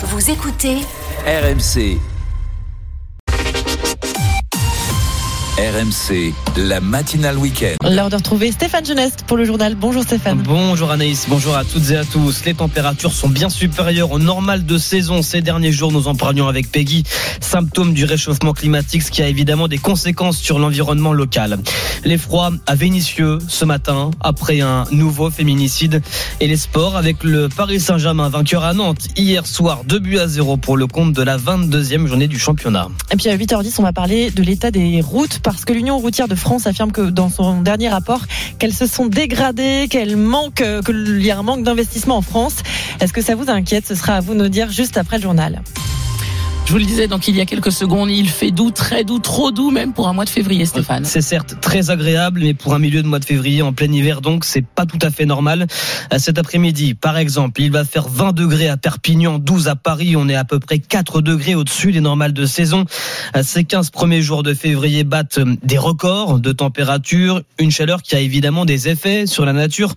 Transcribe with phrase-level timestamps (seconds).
[0.00, 0.76] Vous écoutez
[1.26, 1.98] RMC.
[5.58, 7.74] RMC, la matinale week-end.
[7.82, 9.74] L'heure de retrouver Stéphane Geneste pour le journal.
[9.74, 10.40] Bonjour Stéphane.
[10.44, 12.44] Bonjour Anaïs, bonjour à toutes et à tous.
[12.44, 15.90] Les températures sont bien supérieures au normal de saison ces derniers jours.
[15.90, 17.02] Nous en parlions avec Peggy.
[17.40, 21.58] Symptôme du réchauffement climatique, ce qui a évidemment des conséquences sur l'environnement local.
[22.04, 26.02] Les froids à Vénissieux ce matin, après un nouveau féminicide.
[26.38, 30.28] Et les sports avec le Paris Saint-Germain vainqueur à Nantes hier soir, 2 buts à
[30.28, 32.86] 0 pour le compte de la 22e journée du championnat.
[33.10, 36.28] Et puis à 8h10, on va parler de l'état des routes parce que l'Union routière
[36.28, 38.26] de France affirme que dans son dernier rapport,
[38.58, 42.56] qu'elles se sont dégradées, manquent, euh, qu'il y a un manque d'investissement en France.
[43.00, 43.86] Est-ce que ça vous inquiète?
[43.86, 45.62] Ce sera à vous de nous dire juste après le journal.
[46.68, 49.20] Je vous le disais donc il y a quelques secondes, il fait doux, très doux,
[49.20, 51.06] trop doux même pour un mois de février, Stéphane.
[51.06, 54.20] C'est certes très agréable, mais pour un milieu de mois de février en plein hiver,
[54.20, 55.66] donc c'est pas tout à fait normal.
[56.18, 60.14] Cet après-midi, par exemple, il va faire 20 degrés à Perpignan, 12 à Paris.
[60.14, 62.84] On est à peu près 4 degrés au-dessus des normales de saison.
[63.40, 68.20] Ces 15 premiers jours de février battent des records de température, une chaleur qui a
[68.20, 69.94] évidemment des effets sur la nature.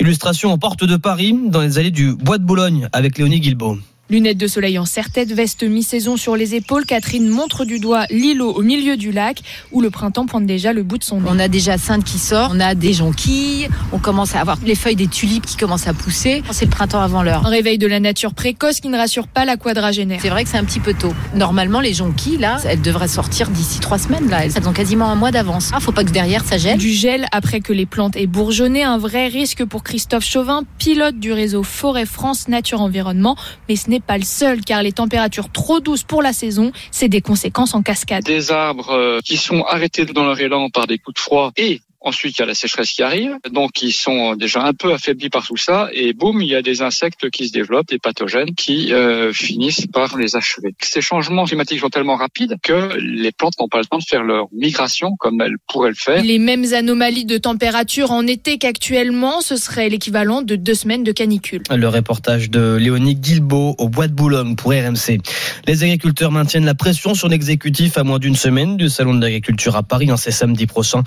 [0.00, 3.76] Illustration en porte de Paris, dans les allées du Bois de Boulogne, avec Léonie Guilbault.
[4.10, 8.52] Lunettes de soleil en serre-tête, veste mi-saison sur les épaules, Catherine montre du doigt l'îlot
[8.52, 9.40] au milieu du lac
[9.72, 11.30] où le printemps pointe déjà le bout de son nez.
[11.30, 14.74] On a déjà Sainte qui sort, on a des jonquilles, on commence à avoir les
[14.74, 16.42] feuilles des tulipes qui commencent à pousser.
[16.50, 17.46] C'est le printemps avant l'heure.
[17.46, 20.18] Un réveil de la nature précoce qui ne rassure pas la quadragénaire.
[20.20, 21.14] C'est vrai que c'est un petit peu tôt.
[21.34, 24.28] Normalement, les jonquilles, là, elles devraient sortir d'ici trois semaines.
[24.28, 25.70] Là, elles ont quasiment un mois d'avance.
[25.72, 26.76] Ah, faut pas que derrière ça gèle.
[26.76, 31.18] Du gel après que les plantes aient bourgeonné, un vrai risque pour Christophe Chauvin, pilote
[31.18, 33.34] du réseau Forêt France Nature Environnement.
[33.70, 37.08] Mais ce n'est pas le seul, car les températures trop douces pour la saison, c'est
[37.08, 38.24] des conséquences en cascade.
[38.24, 41.80] Des arbres euh, qui sont arrêtés dans leur élan par des coups de froid et
[42.06, 45.30] Ensuite, il y a la sécheresse qui arrive, donc ils sont déjà un peu affaiblis
[45.30, 48.54] par tout ça, et boum, il y a des insectes qui se développent, des pathogènes
[48.54, 50.74] qui euh, finissent par les achever.
[50.82, 54.22] Ces changements climatiques sont tellement rapides que les plantes n'ont pas le temps de faire
[54.22, 56.22] leur migration comme elles pourraient le faire.
[56.22, 61.12] Les mêmes anomalies de température en été qu'actuellement, ce serait l'équivalent de deux semaines de
[61.12, 61.62] canicule.
[61.70, 65.20] Le reportage de Léonie Guilbeault au Bois de Boulogne pour RMC.
[65.66, 69.74] Les agriculteurs maintiennent la pression sur l'exécutif à moins d'une semaine du Salon de l'agriculture
[69.74, 71.02] à Paris, c'est samedi prochain.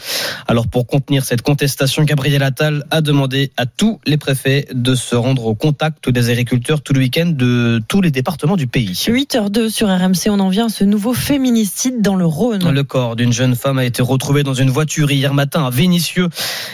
[0.47, 5.15] Alors pour contenir cette contestation, Gabriel Attal a demandé à tous les préfets de se
[5.15, 8.93] rendre au contact des agriculteurs tout le week-end de tous les départements du pays.
[8.93, 12.69] 8h02 sur RMC, on en vient à ce nouveau féminicide dans le Rhône.
[12.71, 16.29] Le corps d'une jeune femme a été retrouvé dans une voiture hier matin à Vénissieux.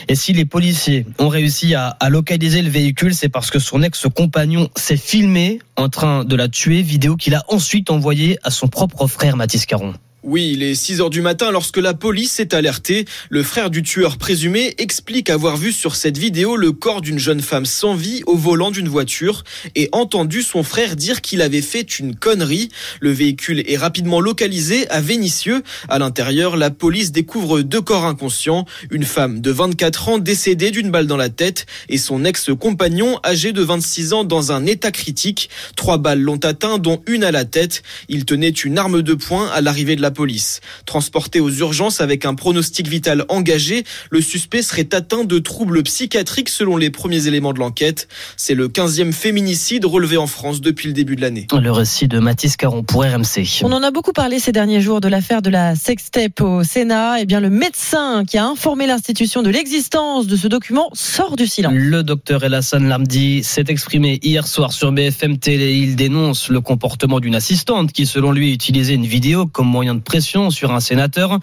[0.08, 3.82] Et si les policiers ont réussi à, à localiser le véhicule, c'est parce que son
[3.82, 8.68] ex-compagnon s'est filmé en train de la tuer, vidéo qu'il a ensuite envoyée à son
[8.68, 9.94] propre frère Mathis Caron.
[10.26, 13.04] Oui, il est 6 heures du matin lorsque la police est alertée.
[13.28, 17.42] Le frère du tueur présumé explique avoir vu sur cette vidéo le corps d'une jeune
[17.42, 21.98] femme sans vie au volant d'une voiture et entendu son frère dire qu'il avait fait
[21.98, 22.70] une connerie.
[23.00, 25.62] Le véhicule est rapidement localisé à Vénissieux.
[25.90, 30.90] À l'intérieur, la police découvre deux corps inconscients, une femme de 24 ans décédée d'une
[30.90, 35.50] balle dans la tête et son ex-compagnon âgé de 26 ans dans un état critique.
[35.76, 37.82] Trois balles l'ont atteint, dont une à la tête.
[38.08, 40.60] Il tenait une arme de poing à l'arrivée de la police.
[40.86, 46.48] Transporté aux urgences avec un pronostic vital engagé, le suspect serait atteint de troubles psychiatriques
[46.48, 48.08] selon les premiers éléments de l'enquête.
[48.38, 51.46] C'est le 15e féminicide relevé en France depuis le début de l'année.
[51.52, 53.62] Le récit de Mathis Caron pour RMC.
[53.62, 57.20] On en a beaucoup parlé ces derniers jours de l'affaire de la sextape au Sénat.
[57.20, 61.46] Eh bien, le médecin qui a informé l'institution de l'existence de ce document sort du
[61.46, 61.74] silence.
[61.74, 65.74] Le docteur Elassan Lamdi s'est exprimé hier soir sur BFM Télé.
[65.74, 70.00] Il dénonce le comportement d'une assistante qui, selon lui, utilisait une vidéo comme moyen de
[70.04, 71.38] pression sur un sénateur.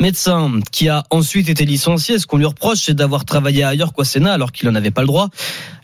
[0.00, 2.18] Médecin qui a ensuite été licencié.
[2.18, 5.02] Ce qu'on lui reproche, c'est d'avoir travaillé ailleurs qu'au Sénat alors qu'il n'en avait pas
[5.02, 5.30] le droit.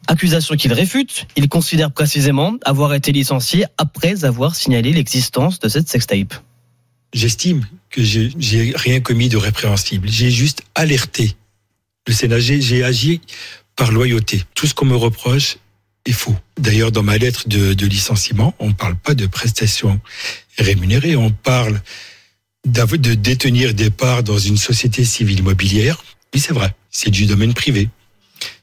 [0.06, 1.26] Accusation qu'il réfute.
[1.36, 6.34] Il considère précisément avoir été licencié après avoir signalé l'existence de cette sextape.
[7.12, 10.08] J'estime que j'ai rien commis de répréhensible.
[10.10, 11.36] J'ai juste alerté
[12.06, 12.38] le Sénat.
[12.38, 13.20] J'ai agi
[13.76, 14.42] par loyauté.
[14.54, 15.56] Tout ce qu'on me reproche
[16.04, 16.36] est faux.
[16.58, 20.00] D'ailleurs, dans ma lettre de, de licenciement, on ne parle pas de prestations
[20.58, 21.16] rémunérées.
[21.16, 21.80] On parle
[22.68, 26.02] de détenir des parts dans une société civile immobilière.
[26.34, 26.74] Oui, c'est vrai.
[26.90, 27.88] C'est du domaine privé.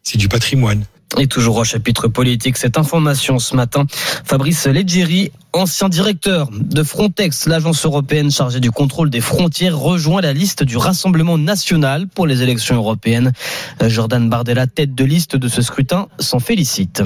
[0.04, 0.86] C'est du patrimoine.
[1.18, 3.86] Et toujours au chapitre politique, cette information ce matin,
[4.26, 10.34] Fabrice Leggeri, ancien directeur de Frontex, l'agence européenne chargée du contrôle des frontières, rejoint la
[10.34, 13.32] liste du Rassemblement national pour les élections européennes.
[13.88, 17.02] Jordan Bardella, tête de liste de ce scrutin, s'en félicite.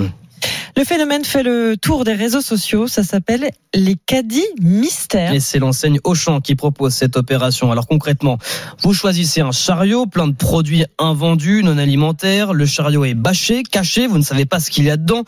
[0.77, 2.87] Le phénomène fait le tour des réseaux sociaux.
[2.87, 5.33] Ça s'appelle les caddies mystères.
[5.33, 7.71] Et c'est l'enseigne Auchan qui propose cette opération.
[7.71, 8.37] Alors concrètement,
[8.81, 12.53] vous choisissez un chariot plein de produits invendus, non alimentaires.
[12.53, 15.23] Le chariot est bâché, caché, vous ne savez pas ce qu'il y a dedans.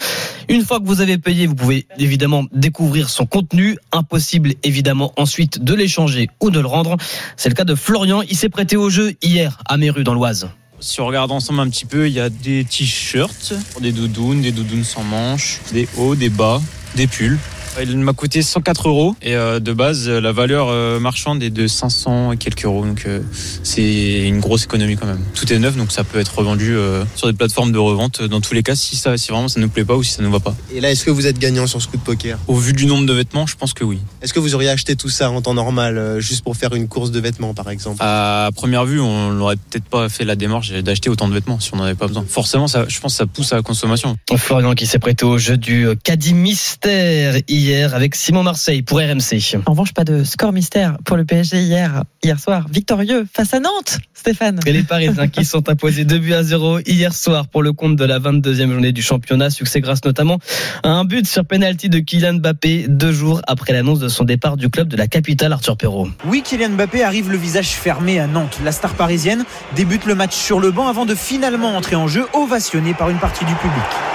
[0.47, 3.77] Une fois que vous avez payé, vous pouvez évidemment découvrir son contenu.
[3.91, 6.97] Impossible évidemment ensuite de l'échanger ou de le rendre.
[7.35, 8.21] C'est le cas de Florian.
[8.21, 10.49] Il s'est prêté au jeu hier à Méru dans l'Oise.
[10.83, 14.51] Si on regarde ensemble un petit peu, il y a des t-shirts, des doudounes, des
[14.51, 16.59] doudounes sans manches, des hauts, des bas,
[16.95, 17.37] des pulls.
[17.79, 21.67] Il m'a coûté 104 euros et euh, de base la valeur euh, marchande est de
[21.67, 23.21] 500 et quelques euros donc euh,
[23.63, 25.21] c'est une grosse économie quand même.
[25.33, 26.75] Tout est neuf donc ça peut être revendu
[27.15, 29.65] sur des plateformes de revente dans tous les cas si ça si vraiment ça ne
[29.65, 30.55] nous plaît pas ou si ça ne va pas.
[30.73, 32.37] Et là est-ce que vous êtes gagnant sur ce coup de poker?
[32.47, 33.99] Au vu du nombre de vêtements, je pense que oui.
[34.21, 37.11] Est-ce que vous auriez acheté tout ça en temps normal juste pour faire une course
[37.11, 37.97] de vêtements par exemple?
[38.01, 41.73] À première vue, on n'aurait peut-être pas fait la démarche d'acheter autant de vêtements si
[41.73, 42.25] on n'en avait pas besoin.
[42.27, 44.17] Forcément, ça, je pense que ça pousse à la consommation.
[44.35, 49.61] Florian qui s'est prêté au jeu du caddie mystère hier avec Simon Marseille pour RMC.
[49.65, 52.65] En revanche, pas de score mystère pour le PSG hier, hier soir.
[52.71, 54.59] Victorieux face à Nantes, Stéphane.
[54.65, 57.95] Et les Parisiens qui sont imposés 2 buts à 0 hier soir pour le compte
[57.95, 59.51] de la 22e journée du championnat.
[59.51, 60.39] Succès grâce notamment
[60.83, 64.57] à un but sur penalty de Kylian Mbappé deux jours après l'annonce de son départ
[64.57, 66.09] du club de la capitale, Arthur Perrault.
[66.25, 68.59] Oui, Kylian Mbappé arrive le visage fermé à Nantes.
[68.63, 72.25] La star parisienne débute le match sur le banc avant de finalement entrer en jeu,
[72.33, 74.10] ovationné par une partie du public.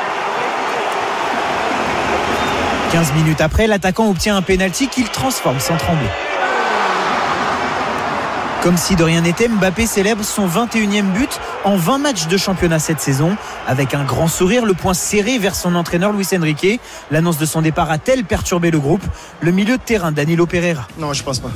[2.97, 6.09] 15 minutes après, l'attaquant obtient un pénalty qu'il transforme sans trembler.
[8.63, 12.79] Comme si de rien n'était, Mbappé célèbre son 21e but en 20 matchs de championnat
[12.79, 13.37] cette saison.
[13.67, 16.81] Avec un grand sourire, le poing serré vers son entraîneur Luis Enrique.
[17.11, 19.05] L'annonce de son départ a-t-elle perturbé le groupe?
[19.41, 20.89] Le milieu de terrain Danilo Pereira.
[20.97, 21.51] Non, je pense pas.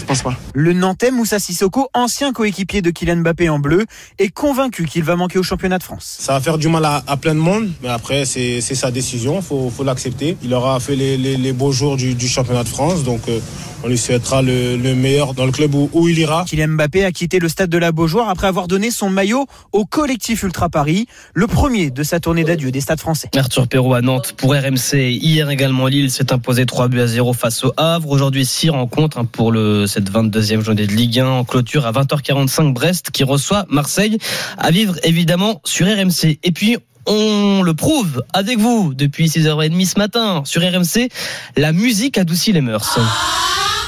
[0.00, 0.34] Je pense pas.
[0.54, 3.84] Le Nantais Moussa Sissoko, ancien coéquipier de Kylian Mbappé en bleu,
[4.18, 6.16] est convaincu qu'il va manquer au championnat de France.
[6.20, 9.42] Ça va faire du mal à, à plein de monde, mais après c'est sa décision,
[9.42, 10.38] faut, faut l'accepter.
[10.42, 13.40] Il aura fait les, les, les beaux jours du, du, championnat de France, donc euh,
[13.84, 16.44] on lui souhaitera le, le, meilleur dans le club où, où, il ira.
[16.46, 19.84] Kylian Mbappé a quitté le stade de la Beaujoire après avoir donné son maillot au
[19.84, 23.28] collectif Ultra Paris, le premier de sa tournée d'adieu des stades français.
[23.36, 24.94] Arthur Perrault à Nantes pour RMC.
[24.94, 28.08] Hier également, Lille s'est imposé 3 buts à 0 face au Havre.
[28.10, 32.72] Aujourd'hui, 6 rencontres pour le, cette 22e journée de Ligue 1 en clôture à 20h45
[32.72, 34.18] Brest qui reçoit Marseille
[34.56, 36.38] à vivre évidemment sur RMC.
[36.44, 36.76] Et puis
[37.06, 41.08] on le prouve avec vous depuis 6h30 ce matin sur RMC,
[41.56, 43.00] la musique adoucit les mœurs.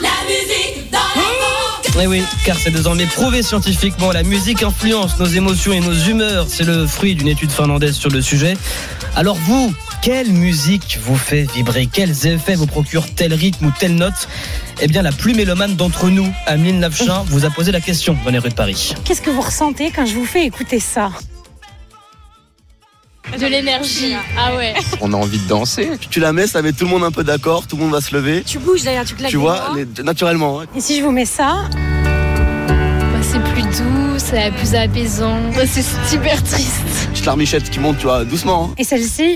[0.02, 1.21] La musique dans
[1.96, 4.12] oui, oui, car c'est désormais prouvé scientifiquement.
[4.12, 6.46] La musique influence nos émotions et nos humeurs.
[6.48, 8.56] C'est le fruit d'une étude finlandaise sur le sujet.
[9.14, 11.88] Alors vous, quelle musique vous fait vibrer?
[11.92, 14.28] Quels effets vous procure tel rythme ou telle note?
[14.80, 18.30] Eh bien, la plus mélomane d'entre nous, Ameline Navchin, vous a posé la question dans
[18.30, 18.94] les rues de Paris.
[19.04, 21.10] Qu'est-ce que vous ressentez quand je vous fais écouter ça?
[23.38, 24.14] De l'énergie.
[24.38, 24.74] Ah ouais.
[25.00, 25.90] On a envie de danser.
[26.10, 28.00] Tu la mets, ça met tout le monde un peu d'accord, tout le monde va
[28.00, 28.42] se lever.
[28.46, 29.30] Tu bouges d'ailleurs, tu claques.
[29.30, 30.60] Tu vois, les, naturellement.
[30.60, 30.66] Hein.
[30.76, 31.64] Et si je vous mets ça?
[31.72, 35.38] Bah, C'est plus doux, c'est plus apaisant.
[35.54, 37.08] Bah, c'est super triste.
[37.12, 38.70] Petite larmichette qui monte, tu vois, doucement.
[38.70, 38.74] Hein.
[38.78, 39.34] Et celle-ci?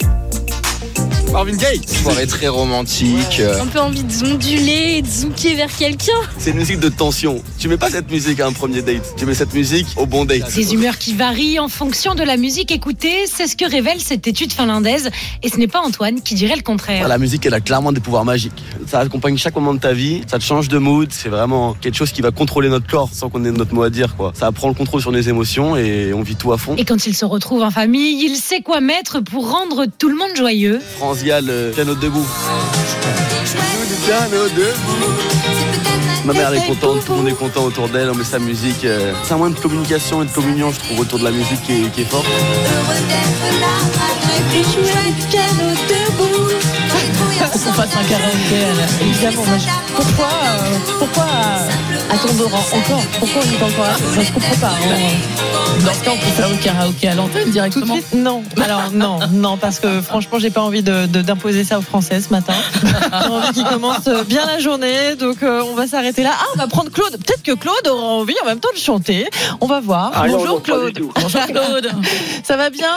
[1.37, 1.83] Marvin Gaye.
[1.87, 3.41] Soirée très romantique.
[3.41, 3.61] Ouais.
[3.61, 6.15] Un peu envie de zonduler, de zouker vers quelqu'un.
[6.39, 7.43] C'est une musique de tension.
[7.59, 9.15] Tu mets pas cette musique à un premier date.
[9.19, 10.49] Tu mets cette musique au bon date.
[10.49, 14.27] Ces humeurs qui varient en fonction de la musique écoutée, c'est ce que révèle cette
[14.27, 15.11] étude finlandaise.
[15.43, 17.07] Et ce n'est pas Antoine qui dirait le contraire.
[17.07, 18.65] La musique, elle a clairement des pouvoirs magiques.
[18.87, 20.23] Ça accompagne chaque moment de ta vie.
[20.29, 21.11] Ça te change de mood.
[21.13, 23.91] C'est vraiment quelque chose qui va contrôler notre corps sans qu'on ait notre mot à
[23.91, 24.17] dire.
[24.17, 24.33] Quoi.
[24.35, 26.77] Ça prend le contrôle sur nos émotions et on vit tout à fond.
[26.79, 30.17] Et quand il se retrouve en famille, il sait quoi mettre pour rendre tout le
[30.17, 30.81] monde joyeux.
[30.97, 32.25] France Euh, piano debout.
[34.05, 35.13] Piano debout.
[36.25, 38.39] Ma mère elle est contente, tout le monde est content autour d'elle, on met sa
[38.39, 38.85] musique.
[38.85, 41.61] euh, C'est un moyen de communication et de communion, je trouve, autour de la musique
[41.63, 42.25] qui est, qui est fort.
[47.39, 49.03] Faut qu'on fasse un karaoké.
[49.03, 49.43] Évidemment,
[49.95, 53.03] pourquoi, euh, pourquoi euh, attendre encore?
[53.19, 53.97] Pourquoi on est encore là?
[54.15, 54.69] Je ne comprends pas.
[54.69, 55.85] hein.
[55.85, 57.95] Dans ce cas, on peut faire le karaoké à l'antenne Tout de directement.
[57.95, 58.43] suite, non.
[58.65, 62.21] Alors non, non, parce que franchement, j'ai pas envie de de- d'imposer ça aux Français
[62.21, 62.55] ce matin.
[62.83, 66.31] J'ai envie qu'ils commencent bien la journée, donc euh, on va s'arrêter là.
[66.35, 67.13] Ah, on va prendre Claude.
[67.13, 69.29] Peut-être que Claude aura envie en même temps de chanter.
[69.61, 70.13] On va voir.
[70.15, 70.99] Ah Bonjour non, Claude.
[71.15, 71.91] Bonjour Claude.
[72.43, 72.89] Ça va bien?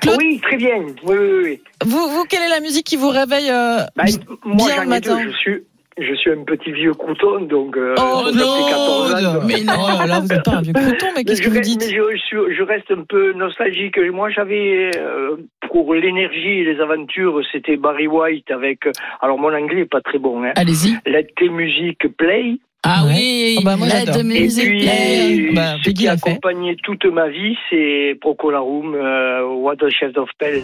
[0.00, 0.78] Claude Oui, très bien.
[1.04, 1.60] Oui, oui, oui.
[1.84, 4.04] vous, vous, quelle est la musique qui vous réveille euh, Bah,
[4.44, 5.30] moi, bien le matin deux.
[5.30, 5.62] Je suis,
[5.98, 7.76] je suis un petit vieux crouton, donc.
[7.76, 10.06] Euh, Oh fait 14 ans, donc- Mais non.
[10.06, 12.54] Là vous n'êtes pas un vieux crouton, mais qu'est-ce je, que vous reste- dites mais
[12.56, 13.98] je, reste un peu nostalgique.
[14.12, 15.36] Moi, j'avais euh,
[15.70, 18.80] pour l'énergie et les aventures, c'était Barry White avec.
[19.20, 20.42] Alors, mon anglais est pas très bon.
[20.44, 20.52] Hein.
[20.56, 20.96] Allez-y.
[21.06, 22.58] Let the music play.
[22.82, 23.12] Ah Ouais.
[23.14, 23.56] oui.
[23.58, 24.14] Ah bah, moi, j'adore.
[24.16, 25.50] the Et puis, play.
[25.54, 30.28] Bah, ce qui a accompagné toute ma vie, c'est Procolarum, euh, What a Chef of
[30.38, 30.62] Pell.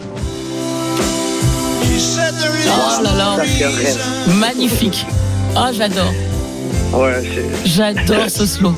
[2.69, 3.37] Oh là là.
[3.45, 4.31] Ça.
[4.35, 5.05] Magnifique.
[5.55, 6.13] Ah, j'adore.
[6.93, 7.69] Ouais, c'est.
[7.69, 8.73] J'adore ce slow.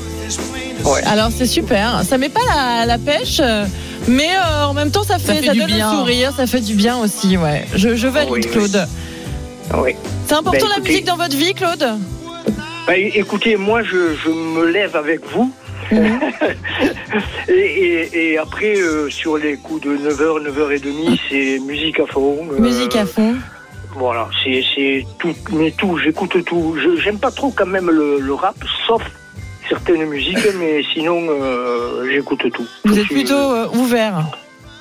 [1.07, 2.03] Alors c'est super.
[2.05, 3.65] Ça met pas la, la pêche, euh,
[4.07, 5.91] mais euh, en même temps ça fait, fait du donne bien.
[5.93, 7.37] le sourire, ça fait du bien aussi.
[7.37, 7.67] Ouais.
[7.75, 8.41] Je, je valide Oui.
[8.41, 8.87] Claude.
[9.77, 9.93] Oui.
[10.27, 11.99] C'est important Ben, la musique dans votre vie, Claude?
[12.89, 15.53] Bah, écoutez, moi, je, je me lève avec vous.
[17.49, 22.49] et, et, et après, euh, sur les coups de 9h, 9h30, c'est musique à fond.
[22.51, 23.35] euh, Musique à fond.
[23.95, 26.77] Voilà, c'est tout, mais tout, j'écoute tout.
[27.03, 29.03] J'aime pas trop quand même le, le rap, sauf
[29.69, 32.67] certaines musiques, mais sinon, euh, j'écoute tout.
[32.87, 34.25] Vous êtes plutôt euh, ouvert.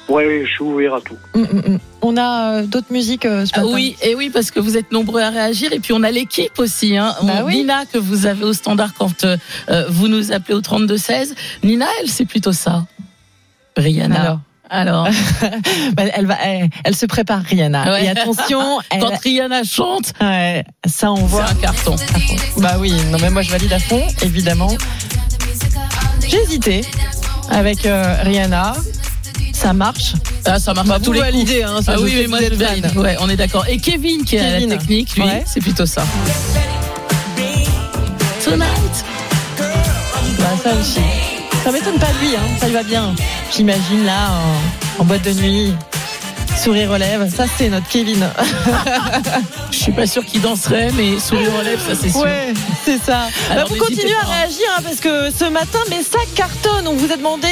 [0.09, 1.17] Ouais, je suis ouvert à tout.
[1.35, 1.79] Mm, mm, mm.
[2.01, 4.77] On a euh, d'autres musiques euh, ce Ah matin oui, et oui, parce que vous
[4.77, 5.73] êtes nombreux à réagir.
[5.73, 6.95] Et puis on a l'équipe aussi.
[6.95, 7.13] Hein.
[7.23, 7.57] Bah On- oui.
[7.57, 9.35] Nina, que vous avez au standard quand euh,
[9.69, 11.33] euh, vous nous appelez au 32-16.
[11.63, 12.85] Nina, elle, c'est plutôt ça.
[13.75, 14.21] Rihanna.
[14.21, 14.39] Alors.
[14.69, 15.07] Alors,
[15.95, 17.89] Bah, elle, va, elle, elle se prépare, Rihanna.
[17.93, 18.03] Ouais.
[18.05, 21.45] Et attention, elle- quand Rihanna chante, ouais, ça on voit.
[21.47, 21.95] c'est un carton.
[22.57, 24.69] Bah oui, non mais moi je valide à fond, évidemment.
[26.27, 26.81] J'ai hésité
[27.49, 28.73] avec euh, Rihanna.
[29.57, 30.13] Ça marche.
[30.45, 31.31] Ah, ça marche Bah, à vous tous les coups.
[31.31, 32.91] validez, hein, ça, ah oui, mais moi vous je valide.
[32.95, 33.65] Ouais, on est d'accord.
[33.67, 34.69] Et Kevin, qui Kevin.
[34.69, 35.43] la technique, lui, Ouais.
[35.47, 36.03] c'est plutôt ça.
[38.43, 39.05] Tonight.
[40.37, 40.99] Bah ça aussi.
[41.63, 42.41] Ça m'étonne pas de lui, hein.
[42.59, 43.15] ça lui va bien.
[43.55, 44.29] J'imagine là,
[44.99, 45.73] en, en boîte de nuit,
[46.63, 47.29] sourire relève.
[47.35, 48.29] Ça c'est notre Kevin.
[49.71, 52.21] Je suis pas sûr qu'il danserait, mais sourire relève, ça c'est sûr.
[52.21, 52.53] Ouais,
[52.85, 53.27] c'est ça.
[53.49, 56.87] Bah, Alors, vous continuez à réagir hein, parce que ce matin, mais ça cartonne.
[56.87, 57.47] On vous a demandé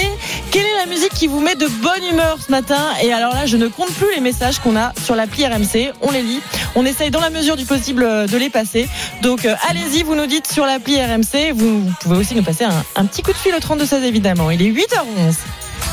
[0.56, 2.80] quelle est la musique qui vous met de bonne humeur ce matin.
[3.04, 5.92] Et alors là, je ne compte plus les messages qu'on a sur l'appli RMC.
[6.02, 6.40] On les lit.
[6.76, 8.88] On essaye dans la mesure du possible euh, de les passer.
[9.22, 11.52] Donc euh, allez-y, vous nous dites sur l'appli RMC.
[11.54, 14.50] Vous, vous pouvez aussi nous passer un, un petit coup de fil au 3216 évidemment.
[14.50, 15.36] Il est 8h11.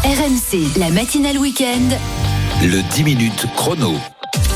[0.05, 1.97] RMC, la matinale week-end.
[2.63, 3.97] Le 10 minutes chrono.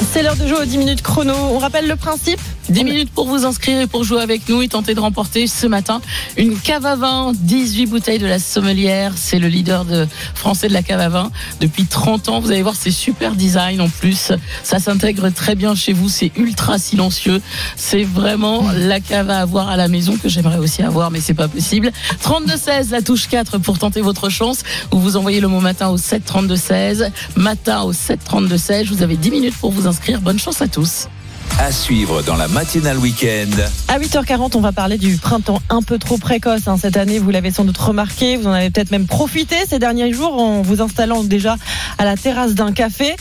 [0.00, 1.34] C'est l'heure de jouer aux 10 minutes chrono.
[1.34, 4.68] On rappelle le principe 10 minutes pour vous inscrire et pour jouer avec nous et
[4.68, 6.00] tenter de remporter ce matin
[6.36, 9.12] une cave à vin, 18 bouteilles de la sommelière.
[9.14, 12.40] C'est le leader de français de la cave à vin depuis 30 ans.
[12.40, 14.32] Vous allez voir, c'est super design en plus.
[14.64, 16.08] Ça s'intègre très bien chez vous.
[16.08, 17.40] C'est ultra silencieux.
[17.76, 21.34] C'est vraiment la cave à avoir à la maison que j'aimerais aussi avoir, mais c'est
[21.34, 21.92] pas possible.
[22.24, 24.64] 32-16, la touche 4 pour tenter votre chance.
[24.90, 27.12] Vous vous envoyez le mot matin au 7 32 16.
[27.36, 28.86] Matin au 7 32 16.
[28.88, 30.20] Vous avez 10 minutes pour vous inscrire.
[30.20, 31.08] Bonne chance à tous.
[31.58, 33.48] À suivre dans la matinale week-end.
[33.88, 36.66] À 8h40, on va parler du printemps un peu trop précoce.
[36.66, 36.76] hein.
[36.80, 40.12] Cette année, vous l'avez sans doute remarqué, vous en avez peut-être même profité ces derniers
[40.12, 41.56] jours en vous installant déjà
[41.98, 43.14] à la terrasse d'un café.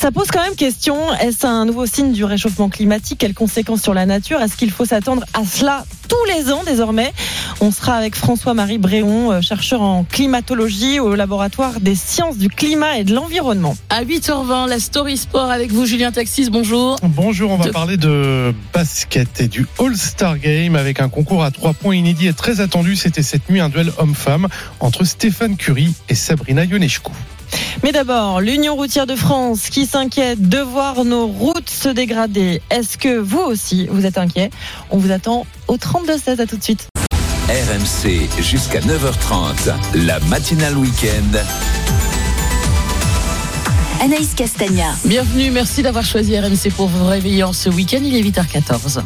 [0.00, 3.18] Ça pose quand même question, est-ce un nouveau signe du réchauffement climatique?
[3.18, 4.40] Quelles conséquences sur la nature?
[4.40, 7.12] Est-ce qu'il faut s'attendre à cela tous les ans désormais?
[7.60, 12.96] On sera avec François-Marie Bréon, euh, chercheur en climatologie au laboratoire des sciences du climat
[12.96, 13.76] et de l'environnement.
[13.90, 16.48] À 8h20, la Story Sport avec vous, Julien Taxis.
[16.48, 16.96] Bonjour.
[17.02, 21.50] Bonjour, on va De- parler de basket et du All-Star Game avec un concours à
[21.50, 22.96] trois points inédit et très attendu.
[22.96, 24.48] C'était cette nuit un duel homme-femme
[24.80, 27.10] entre Stéphane Curie et Sabrina Ionescu.
[27.82, 32.62] Mais d'abord, l'Union routière de France qui s'inquiète de voir nos routes se dégrader.
[32.70, 34.50] Est-ce que vous aussi, vous êtes inquiet?
[34.90, 36.40] On vous attend au 32-16.
[36.40, 36.88] À tout de suite.
[37.48, 39.74] RMC jusqu'à 9h30.
[40.06, 42.19] La matinale week-end.
[44.02, 48.00] Anaïs Castagna, Bienvenue, merci d'avoir choisi RMC pour vous réveiller en ce week-end.
[48.02, 49.02] Il est 8h14.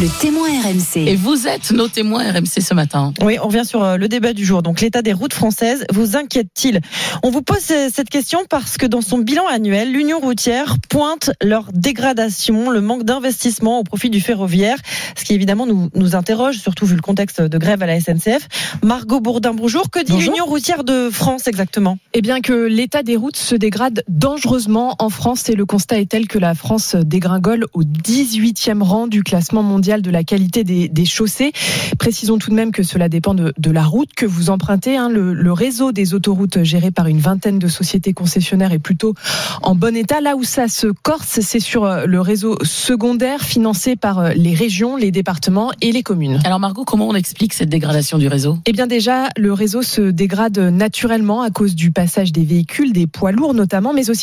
[0.00, 1.06] le témoin RMC.
[1.06, 3.12] Et vous êtes nos témoins RMC ce matin.
[3.20, 4.62] Oui, on revient sur euh, le débat du jour.
[4.62, 6.80] Donc, l'état des routes françaises vous inquiète-t-il?
[7.22, 11.32] On vous pose euh, cette question parce que dans son bilan annuel, l'Union routière pointe
[11.42, 14.78] leur dégradation, le manque d'investissement au profit du ferroviaire,
[15.18, 18.48] ce qui évidemment nous, nous interroge, surtout vu le contexte de grève à la SNCF.
[18.82, 19.90] Margot Bourdin, bonjour.
[19.90, 21.98] Que dit l'Union routière de France exactement?
[22.14, 26.08] Eh bien que l'état des routes se dégrade dangereusement en France et le constat est
[26.08, 30.88] tel que la France dégringole au 18e rang du classement mondial de la qualité des,
[30.88, 31.50] des chaussées.
[31.98, 34.96] Précisons tout de même que cela dépend de, de la route que vous empruntez.
[34.96, 35.08] hein.
[35.08, 39.14] Le, le réseau des autoroutes géré par une vingtaine de sociétés concessionnaires est plutôt
[39.62, 40.20] en bon état.
[40.20, 44.54] Là où ça se corse, c'est sur euh, le réseau secondaire financé par euh, les
[44.54, 46.38] régions, les départements et les communes.
[46.44, 48.58] Alors Margot, comment on explique cette dégradation du réseau?
[48.64, 53.08] Eh bien déjà, le réseau se dégrade naturellement à cause du passage des véhicules, des
[53.08, 54.19] poids lourds notamment, mais aussi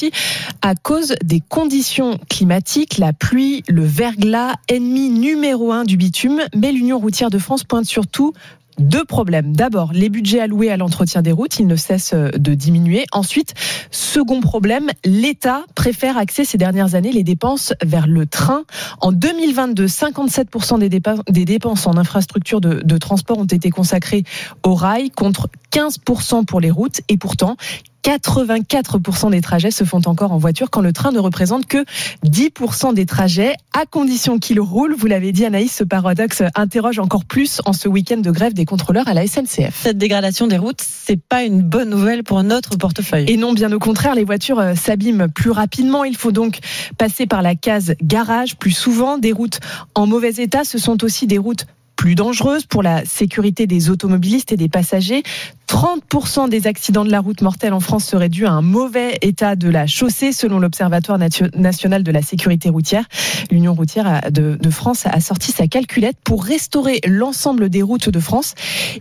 [0.61, 6.41] à cause des conditions climatiques, la pluie, le verglas, ennemi numéro un du bitume.
[6.55, 8.33] Mais l'Union routière de France pointe surtout
[8.79, 9.55] deux problèmes.
[9.55, 13.05] D'abord, les budgets alloués à l'entretien des routes, ils ne cessent de diminuer.
[13.11, 13.53] Ensuite,
[13.91, 18.63] second problème, l'État préfère axer ces dernières années les dépenses vers le train.
[19.01, 24.23] En 2022, 57% des dépenses, des dépenses en infrastructure de, de transport ont été consacrées
[24.63, 27.01] au rail contre 15% pour les routes.
[27.09, 27.57] Et pourtant,
[28.07, 31.83] 84% des trajets se font encore en voiture quand le train ne représente que
[32.25, 34.95] 10% des trajets, à condition qu'il roule.
[34.97, 38.63] Vous l'avez dit Anaïs, ce paradoxe interroge encore plus en ce week-end de grève des
[38.63, 39.77] contrôleurs à la SNCF.
[39.83, 43.25] Cette dégradation des routes, c'est pas une bonne nouvelle pour notre portefeuille.
[43.27, 46.05] Et non, bien au contraire, les voitures euh, s'abîment plus rapidement.
[46.05, 46.59] Il faut donc
[46.97, 49.17] passer par la case garage plus souvent.
[49.17, 49.59] Des routes
[49.95, 51.65] en mauvais état, ce sont aussi des routes
[51.97, 55.23] plus dangereuses pour la sécurité des automobilistes et des passagers.
[55.67, 59.57] 30% des accidents de la route mortelle en France seraient dus à un mauvais état
[59.57, 61.19] de la chaussée, selon l'Observatoire
[61.55, 63.03] national de la sécurité routière.
[63.51, 68.19] L'Union routière de, de, France a sorti sa calculette pour restaurer l'ensemble des routes de
[68.19, 68.53] France.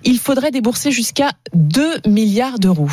[0.03, 2.91] Il faudrait débourser jusqu'à 2 milliards d'euros.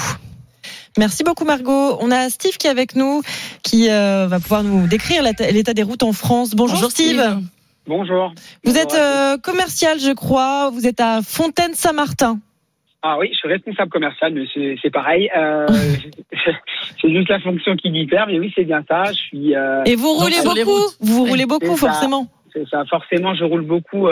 [0.98, 1.98] Merci beaucoup Margot.
[2.02, 3.22] On a Steve qui est avec nous,
[3.64, 6.52] qui euh, va pouvoir nous décrire l'état des routes en France.
[6.52, 7.20] Bonjour, Bonjour Steve.
[7.20, 7.42] Steve.
[7.88, 8.34] Bonjour.
[8.64, 10.70] Vous Bonjour êtes euh, commercial, je crois.
[10.72, 12.40] Vous êtes à Fontaine-Saint-Martin.
[13.02, 14.46] Ah oui, je suis responsable commercial, mais
[14.82, 15.30] c'est pareil.
[15.36, 15.68] Euh,
[17.02, 19.04] c'est juste la fonction qui diffère, mais oui, c'est bien ça.
[19.12, 19.56] Je suis.
[19.56, 20.82] Euh, Et vous roulez beaucoup.
[21.02, 22.28] Vous roulez beaucoup, forcément.
[22.54, 22.86] C'est ça.
[22.86, 24.08] Forcément, je roule beaucoup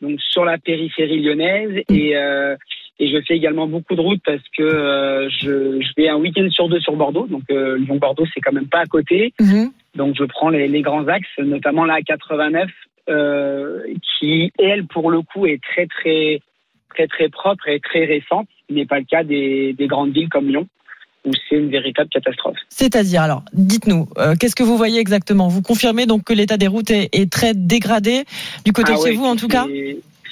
[0.00, 2.56] donc sur la périphérie lyonnaise et euh,
[2.98, 6.48] et je fais également beaucoup de routes parce que euh, je, je vais un week-end
[6.50, 7.26] sur deux sur Bordeaux.
[7.26, 9.34] Donc euh, Lyon-Bordeaux, c'est quand même pas à côté.
[9.38, 9.70] Mhm.
[9.94, 12.70] Donc je prends les, les, grands axes, notamment la 89, euh,
[13.06, 16.40] qui elle pour le coup est très très
[16.90, 18.48] très très propre et très récente.
[18.68, 20.66] Ce n'est pas le cas des, des grandes villes comme Lyon
[21.26, 22.56] où c'est une véritable catastrophe.
[22.68, 25.48] C'est-à-dire, alors, dites-nous, euh, qu'est-ce que vous voyez exactement?
[25.48, 28.24] Vous confirmez donc que l'état des routes est, est, très dégradé
[28.64, 29.66] du côté ah de ouais, chez vous, en tout cas?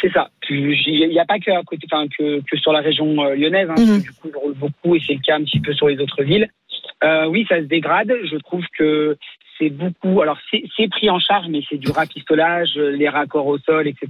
[0.01, 0.31] C'est ça.
[0.49, 3.69] Il n'y a pas que, à côté, enfin, que, que sur la région euh, lyonnaise.
[3.71, 4.03] Hein, Mhm.
[4.03, 6.23] Du coup, je roule beaucoup et c'est le cas un petit peu sur les autres
[6.23, 6.49] villes.
[7.03, 8.13] Euh, oui, ça se dégrade.
[8.31, 9.17] Je trouve que
[9.59, 10.21] c'est beaucoup.
[10.23, 14.09] Alors, c'est pris en charge, mais c'est du rapistolage, euh, les raccords au sol, etc.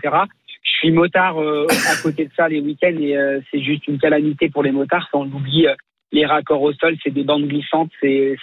[0.62, 3.98] Je suis motard euh, à côté de ça les week-ends et euh, c'est juste une
[3.98, 5.08] calamité pour les motards.
[5.12, 5.66] On oublie
[6.12, 8.36] les raccords au sol, c'est des bandes glissantes, c'est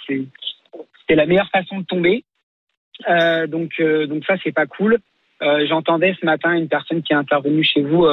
[1.08, 2.24] la meilleure façon de tomber.
[3.48, 4.98] Donc donc ça c'est pas cool.
[5.40, 8.06] J'entendais ce matin une personne qui est intervenue chez vous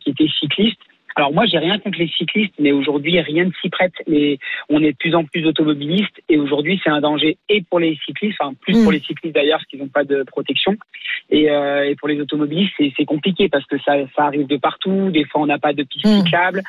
[0.00, 0.80] qui était cycliste.
[1.16, 3.92] Alors moi j'ai rien contre les cyclistes, mais aujourd'hui rien ne s'y prête.
[4.08, 7.78] Mais on est de plus en plus d'automobilistes et aujourd'hui c'est un danger et pour
[7.78, 10.76] les cyclistes, enfin plus pour les cyclistes d'ailleurs parce qu'ils n'ont pas de protection
[11.30, 15.10] et, euh, et pour les automobilistes c'est compliqué parce que ça, ça arrive de partout.
[15.10, 16.62] Des fois on n'a pas de piste cyclable.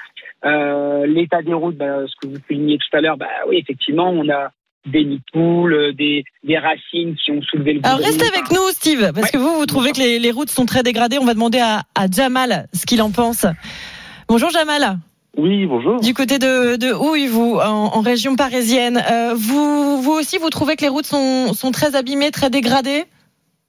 [0.45, 4.10] Euh, L'état des routes, bah, ce que vous soulignez tout à l'heure, bah oui effectivement
[4.12, 4.51] on a
[4.86, 8.67] des nids de poules, des, des racines qui ont soulevé le Alors restez avec nous,
[8.69, 11.17] Steve, parce que vous, vous trouvez que les, les routes sont très dégradées.
[11.19, 13.47] On va demander à, à Jamal ce qu'il en pense.
[14.27, 14.97] Bonjour Jamal.
[15.38, 15.99] Oui, bonjour.
[15.99, 20.49] Du côté de, de Houille, vous, en, en région parisienne, euh, vous, vous aussi, vous
[20.49, 23.03] trouvez que les routes sont, sont très abîmées, très dégradées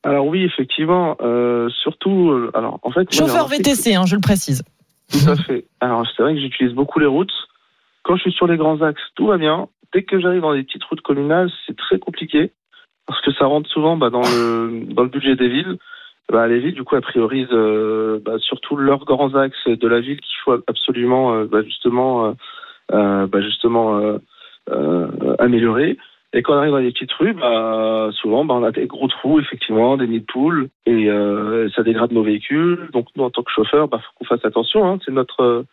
[0.04, 4.04] Alors oui, effectivement, euh, surtout, euh, alors en fait, moi, j'ai Chauffeur que- VTC, hein,
[4.06, 4.62] je le précise.
[5.12, 5.66] Tout à fait.
[5.80, 7.32] Alors c'est vrai que j'utilise beaucoup les routes.
[8.02, 9.68] Quand je suis sur les grands axes, tout va bien.
[9.92, 12.52] Dès que j'arrive dans les petites routes communales, c'est très compliqué
[13.06, 15.78] parce que ça rentre souvent bah, dans le dans le budget des villes.
[16.32, 20.00] Bah, les villes, du coup, elles priorisent euh, bah, surtout leurs grands axes de la
[20.00, 22.32] ville qu'il faut absolument, euh, bah, justement, euh,
[22.92, 24.18] euh, bah, justement euh,
[24.70, 25.96] euh, améliorer.
[26.32, 29.06] Et quand on arrive dans les petites rues, bah, souvent, bah, on a des gros
[29.06, 32.88] trous, effectivement, des nids de poules, et euh, ça dégrade nos véhicules.
[32.92, 34.84] Donc, nous, en tant que chauffeurs, bah, faut qu'on fasse attention.
[34.84, 35.64] Hein, c'est notre,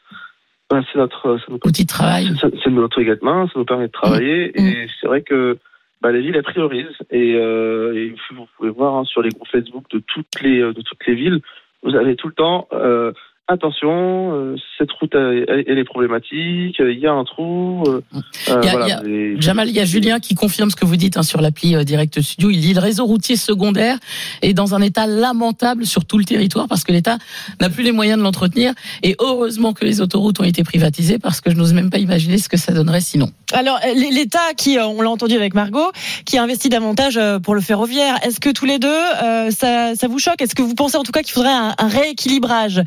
[0.70, 2.28] bah, c'est notre, notre outil de travail.
[2.39, 4.52] C'est, notre égatement, ça nous permet de travailler.
[4.56, 5.58] Et c'est vrai que
[6.04, 6.98] bah, les villes elles priorisent.
[7.10, 10.82] Et, euh, et vous pouvez voir hein, sur les groupes Facebook de toutes les, de
[10.82, 11.42] toutes les villes,
[11.82, 12.68] vous avez tout le temps.
[12.74, 13.13] Euh,
[13.50, 13.90] Attention,
[14.34, 16.78] euh, cette route elle, elle est problématique.
[16.80, 17.84] Il y a un trou.
[17.88, 20.22] euh, euh, Il y a- voilà, il y a- Et- Jamal, il y a Julien
[20.22, 22.50] qui confirme ce que vous dites hein, sur l'appli euh, Direct Studio.
[22.52, 23.98] Il dit le réseau routier secondaire
[24.42, 27.18] est dans un état lamentable sur tout le territoire parce que l'État
[27.60, 28.72] n'a plus les moyens de l'entretenir.
[29.04, 32.38] Et heureusement que les autoroutes ont été privatisées parce que je n'ose même pas imaginer
[32.38, 33.30] ce que ça donnerait sinon.
[33.52, 35.92] Alors l'État qui, on l'a entendu avec Margot,
[36.26, 38.16] qui investit davantage pour le ferroviaire.
[38.26, 40.42] Est-ce que tous les deux, euh, ça, ça vous choque?
[40.42, 42.82] Est-ce que vous pensez en tout cas qu'il faudrait un, un rééquilibrage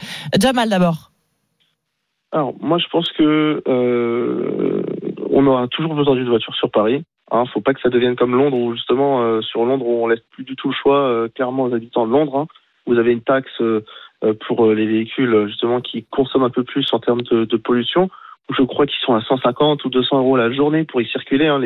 [0.46, 1.10] Jamal d'abord.
[2.30, 4.82] Alors, moi, je pense que euh,
[5.30, 7.02] on aura toujours besoin d'une voiture sur Paris.
[7.32, 10.22] Hein, faut pas que ça devienne comme Londres, où justement, euh, sur Londres, on laisse
[10.30, 12.38] plus du tout le choix euh, clairement aux habitants de Londres.
[12.38, 12.46] hein.
[12.86, 13.60] Vous avez une taxe
[14.46, 18.08] pour les véhicules justement qui consomment un peu plus en termes de, de pollution.
[18.56, 21.48] Je crois qu'ils sont à 150 ou 200 euros la journée pour y circuler.
[21.48, 21.60] Hein,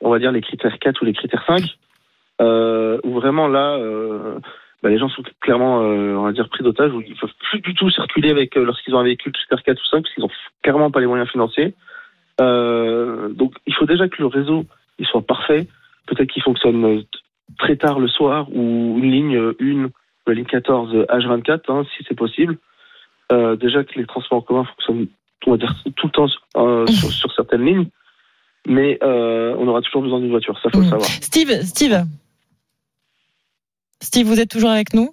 [0.00, 1.62] on va dire les critères 4 ou les critères 5.
[2.40, 3.78] Euh, où vraiment là,
[4.82, 7.60] bah, les gens sont clairement, euh, on va dire, pris d'otage, où ils peuvent plus
[7.60, 10.24] du tout circuler avec euh, lorsqu'ils ont un véhicule critère 4 ou 5, parce qu'ils
[10.24, 10.30] ont
[10.62, 11.74] clairement pas les moyens financiers.
[12.40, 14.64] Euh, donc il faut déjà que le réseau
[14.98, 15.66] il soit parfait.
[16.06, 17.04] Peut-être qu'il fonctionne
[17.58, 19.90] très tard le soir ou une ligne euh, une,
[20.26, 22.58] la ligne 14 euh, H24 hein, si c'est possible.
[23.58, 25.06] Déjà que les transports en commun fonctionnent
[25.46, 27.86] on va dire tout le temps sur, sur certaines lignes.
[28.66, 31.08] mais on aura toujours besoin d'une voiture, ça faut le savoir.
[31.08, 32.04] Steve, Steve.
[34.02, 35.10] Steve, vous êtes toujours avec nous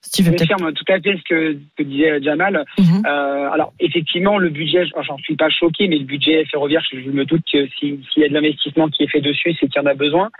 [0.00, 2.64] Steve, Je confirme tout à fait ce que, que disait Jamal.
[2.78, 3.02] Mhm.
[3.04, 6.98] Euh, alors effectivement, le budget, je- j'en suis pas choqué, mais le budget ferroviaire, je,
[7.00, 9.66] je me doute que si- s'il y a de l'investissement qui est fait dessus, c'est
[9.68, 10.30] qu'il y en a besoin.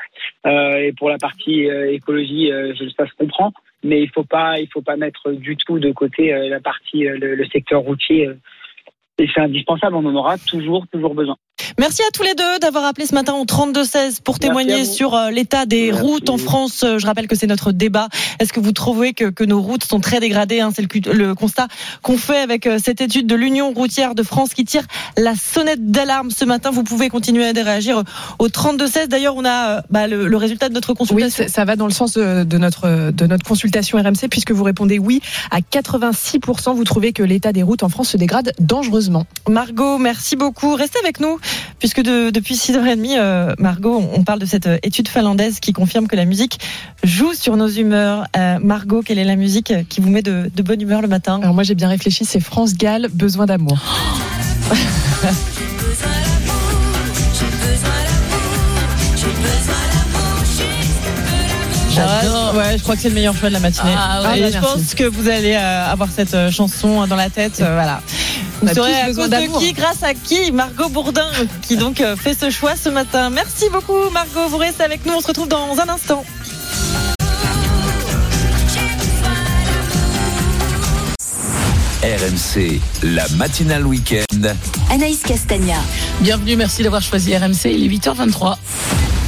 [0.47, 3.53] Euh, et pour la partie euh, écologie, euh, je- ça se comprend,
[3.85, 7.07] mais il faut pas, il faut pas mettre du tout de côté euh, la partie,
[7.07, 8.29] euh, le, le secteur routier.
[8.29, 8.35] euh,
[9.18, 11.37] et c'est indispensable, on en aura toujours, toujours besoin.
[11.79, 15.31] Merci à tous les deux d'avoir appelé ce matin au 32-16 pour témoigner sur euh,
[15.31, 16.01] l'état des Merci.
[16.03, 16.83] routes en France.
[16.85, 18.09] Euh, Je rappelle que c'est notre débat.
[18.40, 21.68] Est-ce que vous trouvez que, que nos routes sont très dégradées hein C'est le, constat
[22.03, 24.85] qu'on fait avec euh, cette étude de l'Union routière de France qui tire
[25.16, 26.71] la sonnette d'alarme ce matin.
[26.71, 28.03] Vous pouvez continuer à réagir
[28.38, 29.09] au 32-16.
[29.09, 31.44] D'ailleurs, on a bah, le, le résultat de notre Oui, consultation.
[31.44, 34.64] c'est- ça va dans le sens de, de notre de notre consultation RMC puisque vous
[34.64, 36.75] répondez oui à 86%.
[36.75, 39.25] Vous trouvez que l'état des routes en France se dégrade dangereusement.
[39.49, 40.75] Margot, merci beaucoup.
[40.75, 41.38] Restez avec nous,
[41.78, 46.06] puisque de- depuis 6h30, euh, Margot, on parle de cette euh, étude finlandaise qui confirme
[46.08, 46.58] que la musique
[47.04, 48.26] joue sur nos humeurs.
[48.37, 51.38] Euh, Margot, quelle est la musique qui vous met de, de bonne humeur le matin?
[51.42, 53.78] Alors moi j'ai bien réfléchi, c'est France Gall, besoin d'amour.
[61.98, 62.54] J'adore.
[62.54, 63.94] Ouais, je crois que c'est le meilleur choix de la matinée.
[63.96, 64.74] Ah ouais, Et bah, je merci.
[64.74, 67.61] pense que vous allez euh, avoir cette euh, chanson dans la tête.
[67.61, 68.00] euh, voilà.
[68.62, 71.28] Vous a saurez à cause de qui, grâce à qui Margot Bourdin,
[71.62, 73.30] qui donc euh, fait ce choix ce matin.
[73.30, 74.48] Merci beaucoup, Margot.
[74.48, 75.12] Vous restez avec nous.
[75.14, 76.24] On se retrouve dans un instant.
[82.02, 84.54] RMC, la matinale week-end.
[84.90, 85.74] Anaïs Castagna.
[86.20, 87.66] Bienvenue, merci d'avoir choisi RMC.
[87.66, 88.56] Il est 8h23.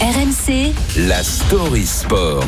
[0.01, 0.73] RMC,
[1.09, 2.43] La story sport.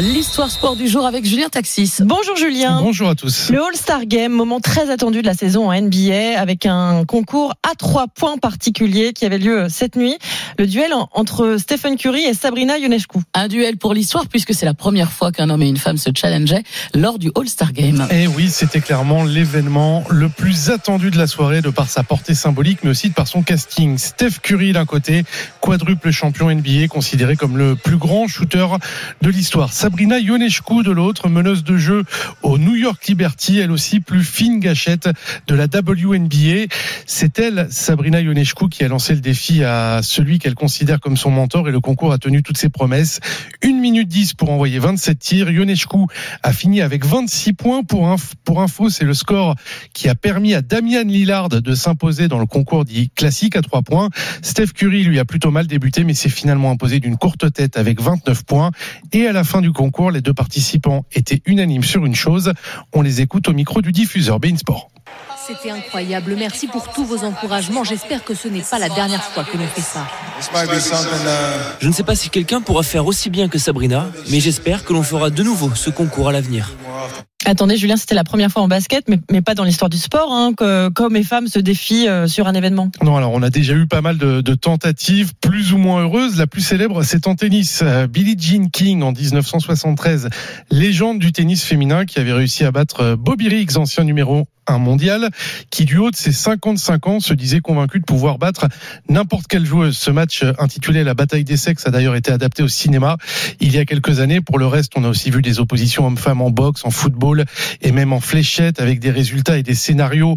[0.00, 1.94] L'histoire sport du jour avec Julien Taxis.
[2.00, 2.80] Bonjour Julien.
[2.80, 3.50] Bonjour à tous.
[3.50, 7.74] Le All-Star Game, moment très attendu de la saison en NBA, avec un concours à
[7.76, 10.16] trois points particuliers qui avait lieu cette nuit.
[10.58, 13.18] Le duel en- entre Stephen Curry et Sabrina Ionescu.
[13.34, 16.10] Un duel pour l'histoire puisque c'est la première fois qu'un homme et une femme se
[16.14, 18.06] challengeaient lors du All-Star Game.
[18.10, 22.34] Et oui, c'était clairement l'événement le plus attendu de la soirée de par sa portée
[22.34, 23.98] symbolique, mais aussi de par son casting.
[23.98, 25.24] Steph Curry d'un côté,
[25.60, 28.66] quadruple champion NBA, considéré comme le plus grand shooter
[29.22, 29.72] de l'histoire.
[29.72, 32.04] Sabrina Ionescu de l'autre, meneuse de jeu
[32.42, 35.08] au New York Liberty, elle aussi plus fine gâchette
[35.46, 36.66] de la WNBA.
[37.06, 41.30] C'est elle, Sabrina Ionescu, qui a lancé le défi à celui qu'elle considère comme son
[41.30, 43.20] mentor et le concours a tenu toutes ses promesses.
[43.64, 45.50] 1 minute 10 pour envoyer 27 tirs.
[45.50, 45.96] Ionescu
[46.42, 47.82] a fini avec 26 points.
[47.82, 49.54] Pour, inf- pour info, c'est le score
[49.92, 53.82] qui a permis à Damian Lillard de s'imposer dans le concours dit classique à 3
[53.82, 54.10] points.
[54.42, 58.00] Steph Curry lui a plutôt mal débuté, mais s'est finalement imposé d'une courte tête avec
[58.00, 58.70] 29 points.
[59.12, 62.52] Et à la fin du concours, les deux participants étaient unanimes sur une chose.
[62.92, 64.88] On les écoute au micro du diffuseur Bein Sport.
[65.46, 66.34] C'était incroyable.
[66.36, 67.84] Merci pour tous vos encouragements.
[67.84, 70.04] J'espère que ce n'est pas la dernière fois que l'on fait ça.
[71.80, 74.92] Je ne sais pas si quelqu'un pourra faire aussi bien que Sabrina, mais j'espère que
[74.92, 76.72] l'on fera de nouveau ce concours à l'avenir.
[77.48, 80.32] Attendez, Julien, c'était la première fois en basket, mais, mais pas dans l'histoire du sport,
[80.32, 82.90] hein, que et femmes se défient euh, sur un événement.
[83.04, 86.38] Non, alors on a déjà eu pas mal de, de tentatives plus ou moins heureuses.
[86.38, 87.82] La plus célèbre, c'est en tennis.
[87.82, 90.28] Euh, Billie Jean King en 1973,
[90.72, 94.78] légende du tennis féminin qui avait réussi à battre euh, Bobby Riggs, ancien numéro un
[94.78, 95.30] mondial,
[95.70, 98.66] qui du haut de ses 55 ans se disait convaincu de pouvoir battre
[99.08, 99.96] n'importe quelle joueuse.
[99.96, 103.16] Ce match intitulé La bataille des sexes a d'ailleurs été adapté au cinéma
[103.60, 104.40] il y a quelques années.
[104.40, 107.35] Pour le reste, on a aussi vu des oppositions hommes-femmes en boxe, en football
[107.82, 110.36] et même en fléchette avec des résultats et des scénarios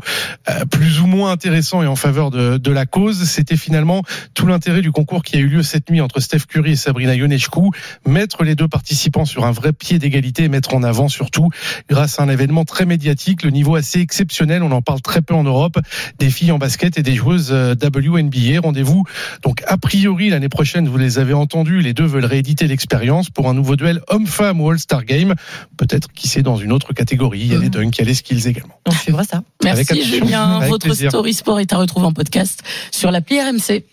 [0.50, 3.24] euh, plus ou moins intéressants et en faveur de, la cause.
[3.24, 4.04] C'était finalement
[4.36, 7.16] tout l'intérêt du concours qui a eu lieu cette nuit entre Steph Curry et Sabrina
[7.16, 7.72] Ionescu.
[8.06, 11.50] Mettre les deux participants sur un vrai pied d'égalité et mettre en avant surtout,
[11.90, 15.34] grâce à un événement très médiatique, le niveau assez exceptionnel, on en parle très peu
[15.34, 15.80] en Europe,
[16.20, 18.60] des filles en basket et des joueuses euh, WNBA.
[18.62, 19.04] Rendez-vous
[19.42, 23.50] donc a priori l'année prochaine, vous les avez entendus, les deux veulent rééditer l'expérience pour
[23.50, 25.36] un nouveau duel homme-femme au All-Star Game.
[25.78, 28.08] Peut-être qui sait dans une autre catégorie, il y a les dunks, il y a
[28.08, 28.80] les skills également.
[28.88, 29.42] On suivra ça.
[29.64, 30.02] Merci.
[30.04, 30.58] Julien.
[30.58, 31.10] Avec Votre plaisir.
[31.12, 32.62] story sport est à retrouver en podcast
[32.92, 33.84] sur l'appli RMC.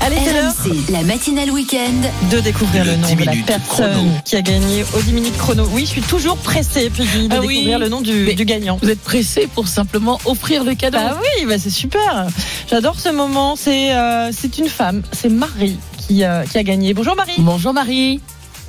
[0.00, 0.16] Allez,
[0.62, 2.30] c'est la matinale week-end.
[2.30, 4.10] de découvrir le, Le nom 10 de la personne chrono.
[4.24, 5.68] qui a gagné au 10 minutes chrono.
[5.72, 7.48] Oui, je suis toujours pressée, Peggy, de Ah oui.
[7.56, 8.78] découvrir le nom du, gagnant.
[8.80, 10.96] Vous êtes pressé pour simplement offrir le cadeau.
[10.96, 12.26] Bah oui, bah c'est super.
[12.70, 13.54] J'adore ce moment.
[13.54, 16.94] C'est euh, c'est une femme, c'est Marie qui, euh, qui a gagné.
[16.94, 17.34] Bonjour Marie.
[17.38, 18.20] Bonjour Marie.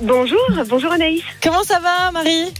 [0.02, 1.22] Bonjour, bonjour Anaïs.
[1.42, 2.52] Comment ça va Marie?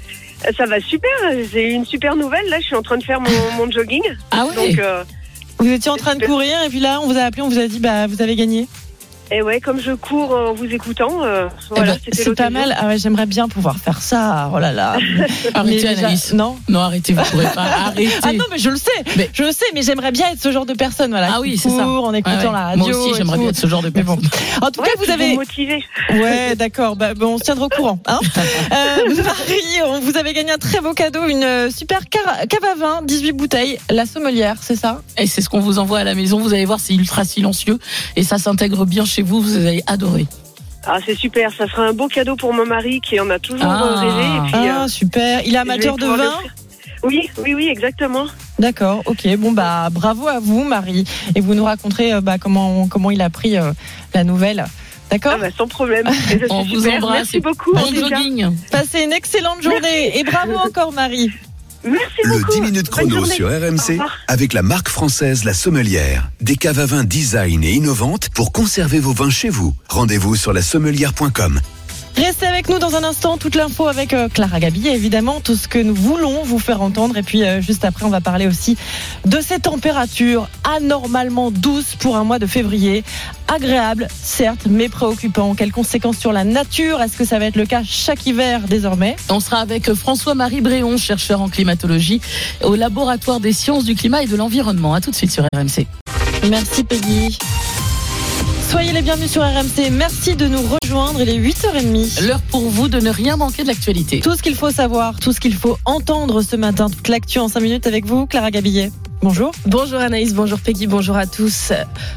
[0.57, 1.11] Ça va super,
[1.53, 2.49] j'ai une super nouvelle.
[2.49, 4.03] Là, je suis en train de faire mon, mon jogging.
[4.31, 4.47] Ah.
[4.55, 5.05] Donc, euh,
[5.59, 7.59] Vous étiez en train de courir et puis là, on vous a appelé, on vous
[7.59, 8.69] a dit bah vous avez gagné.
[9.31, 12.75] Et ouais, comme je cours en vous écoutant, euh, Eh voilà, ben, c'est pas mal.
[12.79, 14.51] Ah ouais, J'aimerais bien pouvoir faire ça.
[14.55, 14.97] Oh là là.
[15.55, 16.33] Arrêtez, Mais déjà- Anaïs.
[16.33, 16.57] Non.
[16.69, 17.63] Non, arrêtez, vous pourrez pas.
[17.87, 18.09] Arrêtez.
[18.23, 19.27] Ah non, mais je le sais.
[19.35, 21.11] Je le sais, mais j'aimerais bien être ce genre de personne.
[21.11, 21.87] Voilà, Ah oui, c'est ça.
[21.87, 22.53] en écoutant Ouais, ouais.
[22.53, 22.87] la radio.
[22.89, 24.17] Moi aussi, j'aimerais bien être ce genre de Mais bon.
[24.17, 24.31] personne.
[24.63, 25.35] En tout Ouais, cas, vous avez.
[25.35, 25.85] motivé.
[26.11, 26.97] Ouais, d'accord.
[26.97, 27.99] Bah, bon, on se tiendra au courant.
[28.07, 28.21] Hein
[28.73, 32.65] euh, Marie, on vous avez gagné un très beau cadeau, une euh, super car- cave
[32.65, 35.03] à vin, 18 bouteilles, la sommelière, c'est ça?
[35.19, 36.39] Et c'est ce qu'on vous envoie à la maison.
[36.41, 37.79] Vous allez voir, c'est ultra silencieux
[38.17, 39.41] et ça s'intègre bien chez vous.
[39.41, 40.27] Vous allez adorer.
[40.87, 41.53] Ah, c'est super.
[41.53, 44.01] Ça sera un beau cadeau pour mon mari qui en a toujours Ah.
[44.01, 44.23] rêvé.
[44.37, 45.43] Et puis, Ah, euh, super.
[45.47, 46.33] Il est amateur de vin.
[47.05, 48.27] Oui, oui, oui, exactement.
[48.59, 49.37] D'accord, ok.
[49.37, 51.05] Bon, bah, bravo à vous, Marie.
[51.37, 53.73] Et vous nous raconterez euh, bah, comment, comment il a pris euh,
[54.15, 54.65] la nouvelle.
[55.11, 56.07] D'accord Ah bah, sans problème.
[56.51, 56.97] On c'est vous super.
[56.97, 57.15] embrasse.
[57.19, 57.73] Merci beaucoup.
[57.73, 58.49] Bon jogging.
[58.71, 61.31] Passez une excellente journée et bravo encore, Marie.
[61.85, 62.53] Merci Le beaucoup.
[62.53, 66.31] 10 minutes chrono sur RMC avec la marque française La Sommelière.
[66.41, 69.75] Des caves à vin design et innovantes pour conserver vos vins chez vous.
[69.89, 71.61] Rendez-vous sur lasommelière.com.
[72.17, 75.69] Restez avec nous dans un instant, toute l'info avec euh, Clara Gabillet, évidemment, tout ce
[75.69, 77.17] que nous voulons vous faire entendre.
[77.17, 78.77] Et puis euh, juste après, on va parler aussi
[79.25, 83.05] de ces températures anormalement douces pour un mois de février.
[83.47, 85.55] Agréable, certes, mais préoccupant.
[85.55, 87.01] Quelles conséquences sur la nature?
[87.01, 89.17] Est-ce que ça va être le cas chaque hiver désormais?
[89.31, 92.21] On sera avec François-Marie Bréon, chercheur en climatologie
[92.63, 94.95] au laboratoire des sciences du climat et de l'environnement.
[94.95, 95.87] À tout de suite sur RMC.
[96.51, 97.39] Merci Peggy.
[98.69, 99.91] Soyez les bienvenus sur RMC.
[99.91, 101.23] Merci de nous rejoindre.
[101.23, 102.27] Il est 8h30.
[102.27, 104.21] L'heure pour vous de ne rien manquer de l'actualité.
[104.21, 107.49] Tout ce qu'il faut savoir, tout ce qu'il faut entendre ce matin, toute l'actu en
[107.49, 108.93] 5 minutes avec vous, Clara Gabillet.
[109.23, 109.53] Bonjour.
[109.65, 111.73] Bonjour Anaïs, bonjour Peggy, bonjour à tous.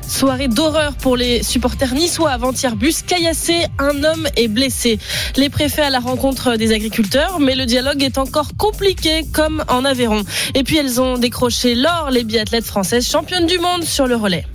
[0.06, 5.00] Soirée d'horreur pour les supporters niçois avant-hier bus caillassé, un homme est blessé.
[5.38, 9.86] Les préfets à la rencontre des agriculteurs, mais le dialogue est encore compliqué comme en
[9.86, 10.24] Aveyron.
[10.54, 14.46] Et puis elles ont décroché l'or, les biathlètes françaises championnes du monde sur le relais.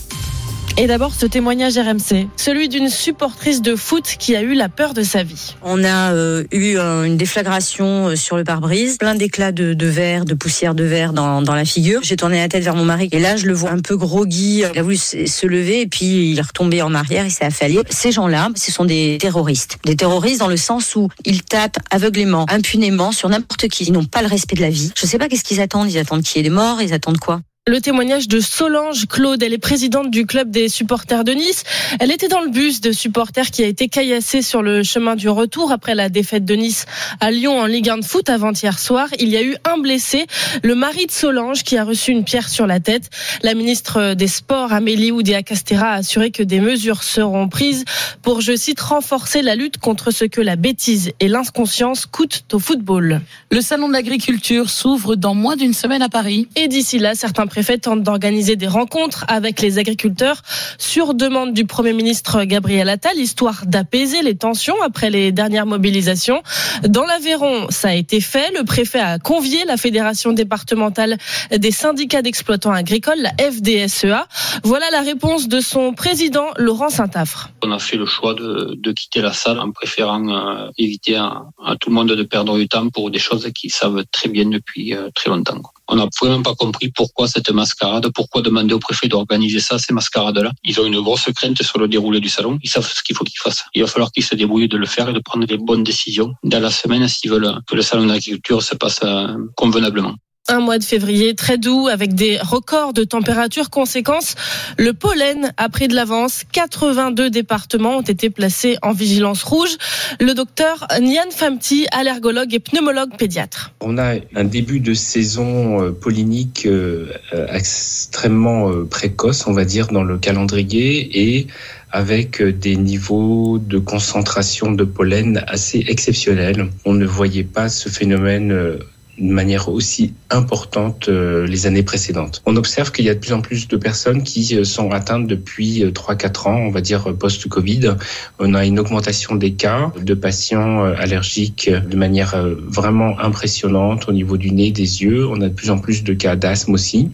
[0.78, 2.28] Et d'abord ce témoignage RMC.
[2.36, 5.56] Celui d'une supportrice de foot qui a eu la peur de sa vie.
[5.62, 10.26] On a euh, eu euh, une déflagration euh, sur le pare-brise, plein d'éclats de, verre,
[10.26, 12.00] de poussière de verre dans, la figure.
[12.02, 14.64] J'ai tourné la tête vers mon mari et là je le vois un peu groggy.
[14.70, 17.80] Il a voulu se lever et puis il est retombé en arrière, il s'est affalé.
[17.88, 19.78] Ces gens-là, ce sont des terroristes.
[19.86, 23.84] Des terroristes dans le sens où ils tapent aveuglément, impunément sur n'importe qui.
[23.84, 24.92] Ils n'ont pas le respect de la vie.
[24.94, 25.90] Je sais pas qu'est-ce qu'ils attendent.
[25.90, 27.40] Ils attendent qu'il y ait des morts, ils attendent quoi?
[27.68, 31.64] Le témoignage de Solange Claude, elle est présidente du club des supporters de Nice.
[31.98, 35.28] Elle était dans le bus de supporters qui a été caillassé sur le chemin du
[35.28, 36.86] retour après la défaite de Nice
[37.18, 39.08] à Lyon en Ligue 1 de foot avant-hier soir.
[39.18, 40.28] Il y a eu un blessé,
[40.62, 43.10] le mari de Solange qui a reçu une pierre sur la tête.
[43.42, 47.84] La ministre des Sports, Amélie Oudéa-Castera, a assuré que des mesures seront prises
[48.22, 52.60] pour, je cite, renforcer la lutte contre ce que la bêtise et l'inconscience coûtent au
[52.60, 53.22] football.
[53.50, 56.46] Le salon de l'agriculture s'ouvre dans moins d'une semaine à Paris.
[56.54, 60.42] Et d'ici là, certains préfets tentent d'organiser des rencontres avec les agriculteurs
[60.76, 66.42] sur demande du Premier ministre Gabriel Attal, histoire d'apaiser les tensions après les dernières mobilisations.
[66.86, 68.52] Dans l'Aveyron, ça a été fait.
[68.52, 71.16] Le préfet a convié la Fédération départementale
[71.50, 74.28] des syndicats d'exploitants agricoles, la FDSEA.
[74.62, 77.48] Voilà la réponse de son président, Laurent Saint-Affre.
[77.64, 81.46] On a fait le choix de, quitter la salle en préférant euh, éviter à,
[81.80, 84.92] tout le monde de perdre du temps pour des choses qu'ils savent très bien depuis
[84.92, 85.62] euh, très longtemps.
[85.88, 89.92] On n'a vraiment pas compris pourquoi cette mascarade, pourquoi demander au préfet d'organiser ça, ces
[89.92, 90.50] mascarades-là.
[90.64, 92.58] Ils ont une grosse crainte sur le déroulé du salon.
[92.62, 93.64] Ils savent ce qu'il faut qu'ils fassent.
[93.74, 96.34] Il va falloir qu'ils se débrouillent de le faire et de prendre les bonnes décisions
[96.42, 100.14] dans la semaine s'ils veulent que le salon d'agriculture se passe euh, convenablement.
[100.48, 103.68] Un mois de février très doux avec des records de température.
[103.68, 104.36] Conséquence,
[104.78, 106.44] le pollen a pris de l'avance.
[106.52, 109.76] 82 départements ont été placés en vigilance rouge.
[110.20, 113.72] Le docteur Nian Famti, allergologue et pneumologue pédiatre.
[113.80, 117.10] On a un début de saison euh, pollinique euh,
[117.52, 121.48] extrêmement euh, précoce, on va dire, dans le calendrier et
[121.90, 126.68] avec des niveaux de concentration de pollen assez exceptionnels.
[126.84, 128.78] On ne voyait pas ce phénomène
[129.18, 132.42] de manière aussi importante euh, les années précédentes.
[132.46, 135.26] On observe qu'il y a de plus en plus de personnes qui euh, sont atteintes
[135.26, 137.94] depuis euh, 3-4 ans, on va dire euh, post-Covid.
[138.38, 143.18] On a une augmentation des cas de patients euh, allergiques euh, de manière euh, vraiment
[143.18, 145.26] impressionnante au niveau du nez, des yeux.
[145.26, 147.10] On a de plus en plus de cas d'asthme aussi.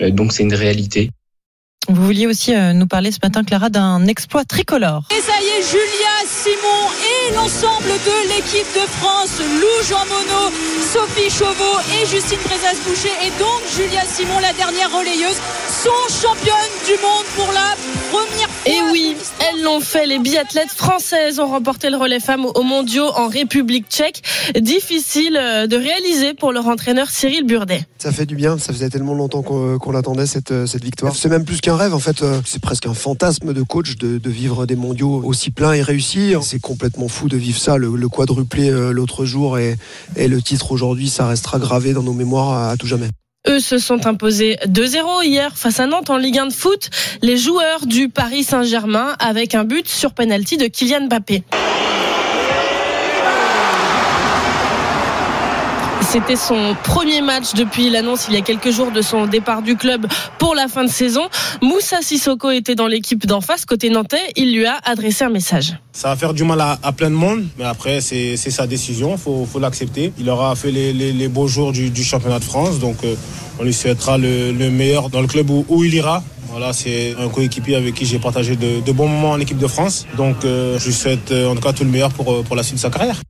[0.00, 1.10] Euh, Donc c'est une réalité.
[1.88, 5.04] Vous vouliez aussi euh, nous parler ce matin, Clara, d'un exploit tricolore.
[5.16, 5.95] Et ça y est, Simon
[7.28, 13.30] et l'ensemble de l'équipe de France, Lou Jean Monod, Sophie Chauveau et Justine Brezas-Boucher et
[13.38, 15.36] donc Julia Simon, la dernière relayeuse,
[15.68, 17.74] sont championnes du monde pour la
[18.10, 18.66] première fois.
[18.66, 20.06] Et oui, elles l'ont fait.
[20.06, 24.22] Les biathlètes françaises ont remporté le relais femmes aux mondiaux en République tchèque.
[24.58, 27.82] Difficile euh, de réaliser pour leur entraîneur Cyril Burdet.
[27.98, 31.14] Ça fait du bien, ça faisait tellement longtemps qu'on qu'on l'attendait cette, euh, cette victoire.
[31.14, 34.18] C'est même plus qu'un rêve en fait, euh, c'est presque un fantasme de coach de,
[34.18, 36.34] de vivre des mondiaux aussi pleins et réussis.
[36.42, 39.76] C'est complètement fou de vivre ça, le, quadruplé euh, l'autre jour et,
[40.16, 43.08] et le titre aujourd'hui, ça restera gravé dans nos mémoires à, à tout jamais.
[43.48, 46.90] Eux se sont imposés 2-0 hier face à Nantes en Ligue 1 de foot.
[47.22, 51.44] Les joueurs du Paris Saint-Germain avec un but sur penalty de Kylian Mbappé.
[56.08, 59.76] C'était son premier match depuis l'annonce il y a quelques jours de son départ du
[59.76, 60.06] club
[60.38, 61.22] pour la fin de saison.
[61.60, 64.20] Moussa Sissoko était dans l'équipe d'en face, côté nantais.
[64.36, 65.74] Il lui a adressé un message.
[65.92, 69.46] Ça va faire du mal à, plein de monde, mais après, c'est sa décision, faut,
[69.50, 70.12] faut l'accepter.
[70.18, 73.14] Il aura fait les, les, les beaux jours du, du championnat de France, donc euh,
[73.58, 76.22] on lui souhaitera le, le meilleur dans le club où, où il ira.
[76.50, 79.66] Voilà, c'est un coéquipier avec qui j'ai partagé de, de bons moments en équipe de
[79.66, 82.56] France, donc euh, je lui souhaite euh, en tout cas tout le meilleur pour, pour
[82.56, 83.20] la suite de sa carrière.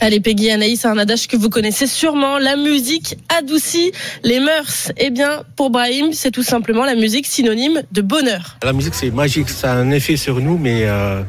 [0.00, 2.38] Allez, Peggy Anaïs, un adage que vous connaissez sûrement.
[2.38, 3.90] La musique adoucit
[4.22, 4.92] les mœurs.
[4.98, 8.58] Eh bien, pour Brahim, c'est tout simplement la musique synonyme de bonheur.
[8.62, 11.22] La musique, c'est magique, ça a un effet sur nous, mais euh,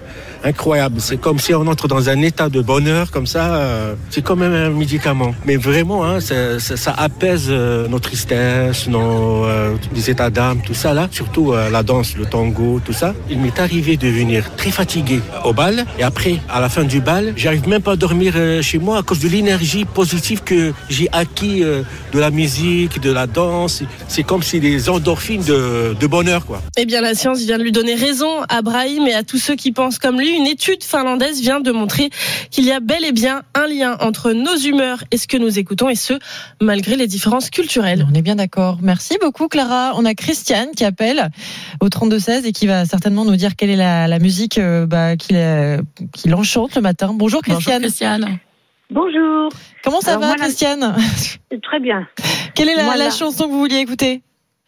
[0.43, 0.99] incroyable.
[0.99, 3.55] C'est comme si on entre dans un état de bonheur, comme ça.
[3.55, 5.33] euh, c'est comme un médicament.
[5.45, 9.75] Mais vraiment, hein, ça, apaise euh, nos tristesses, nos euh,
[10.07, 11.07] états d'âme, tout ça là.
[11.11, 13.13] Surtout la danse, le tango, tout ça.
[13.29, 17.01] Il m'est arrivé de venir très fatigué au bal, et après, à la fin du
[17.01, 21.09] bal, j'arrive même pas à dormir chez moi à cause de l'énergie positive que j'ai
[21.11, 23.83] acquis de la musique, de la danse.
[24.07, 26.61] C'est comme si des endorphines de, de bonheur, quoi.
[26.77, 29.55] Eh bien, la science vient de lui donner raison à Brahim et à tous ceux
[29.55, 30.28] qui pensent comme lui.
[30.35, 32.09] Une étude finlandaise vient de montrer
[32.51, 35.57] qu'il y a bel et bien un lien entre nos humeurs et ce que nous
[35.59, 36.13] écoutons, et ce,
[36.61, 38.05] malgré les différences culturelles.
[38.09, 38.77] On est bien d'accord.
[38.81, 39.93] Merci beaucoup, Clara.
[39.95, 41.29] On a Christiane qui appelle
[41.81, 45.15] au 32-16 et qui va certainement nous dire quelle est la, la musique euh, bah,
[45.15, 45.33] qui,
[46.27, 47.11] l'enchante le matin.
[47.13, 47.81] Bonjour, Christiane.
[47.81, 48.39] Christiane.
[48.91, 49.49] Bonjour.
[49.83, 50.95] Comment ça Alors, va, Christiane?
[51.61, 52.07] Très bien.
[52.55, 54.21] Quelle est la- chanson que vous vouliez écouter?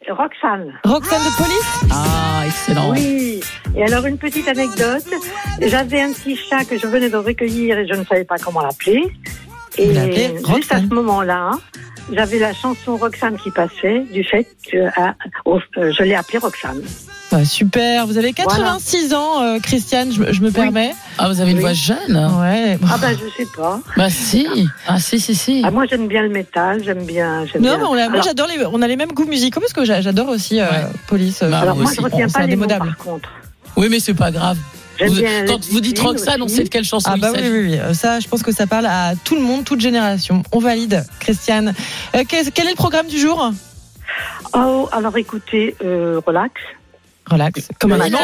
[0.10, 0.74] Roxane.
[0.84, 2.92] Roxane de Police Ah, excellent.
[2.92, 3.40] Oui.
[3.76, 5.06] Et alors, une petite anecdote.
[5.62, 8.62] J'avais un petit chat que je venais de recueillir et je ne savais pas comment
[8.62, 9.04] l'appeler.
[9.78, 9.94] Et
[10.54, 11.52] juste à ce moment-là,
[12.12, 15.14] j'avais la chanson Roxane qui passait du fait que ah,
[15.46, 16.82] oh, euh, je l'ai appelée Roxane.
[17.32, 18.08] Bah, Super.
[18.08, 20.94] Vous avez 86 ans, euh, Christiane, je, je me permets.
[21.18, 21.64] Ah, vous avez une Oui.
[21.64, 21.98] voix jeune.
[22.42, 22.78] Ouais.
[22.92, 23.80] Ah ben, je sais pas.
[23.96, 24.46] Bah si.
[24.86, 25.62] Ah si, si, si.
[25.66, 27.46] Ah, moi, j'aime bien le métal, j'aime bien...
[27.56, 29.72] Non, bien- mais on a, moi j'adore les, on a les mêmes goûts musicaux parce
[29.72, 30.66] que j'a- j'adore aussi euh,
[31.08, 31.40] Police.
[31.42, 31.96] Bah, alors, moi moi, aussi.
[31.98, 32.96] je retiens c'est pas les mots, indémodable.
[32.98, 33.30] par contre.
[33.78, 34.58] Oui, mais c'est pas grave.
[35.08, 37.38] Vous- bien quand vous dites Roxane, on sait de quelle chanson Ah il bah oui,
[37.40, 37.50] s'agit.
[37.52, 37.80] oui, oui.
[37.80, 40.44] Euh, Ça, je pense que ça parle à tout le monde, toute génération.
[40.52, 41.74] On valide, Christiane.
[42.16, 43.52] Euh, quel, quel est le programme du jour?
[44.54, 46.54] Oh, alors écoutez, euh, relax.
[47.30, 48.18] Relax, comme un matin.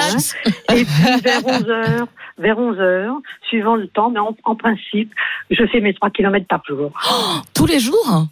[0.73, 2.05] Et puis vers 11h,
[2.39, 3.09] vers 11h,
[3.47, 5.13] suivant le temps, mais en, en principe,
[5.49, 6.91] je fais mes 3 km par jour.
[7.53, 8.25] Tous les jours?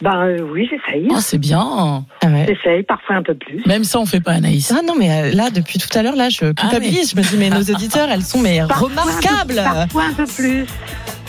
[0.00, 1.08] Ben euh, oui, j'essaye.
[1.12, 2.04] Ah, c'est bien.
[2.22, 3.64] J'essaye, parfois un peu plus.
[3.66, 4.72] Même ça, on fait pas Anaïs.
[4.76, 7.10] Ah non, mais euh, là, depuis tout à l'heure, là, je culpabilise.
[7.10, 9.54] Je me dis, mais nos auditeurs, elles sont mais Parfois un peu- remarquables.
[9.56, 10.66] Parfois un peu plus.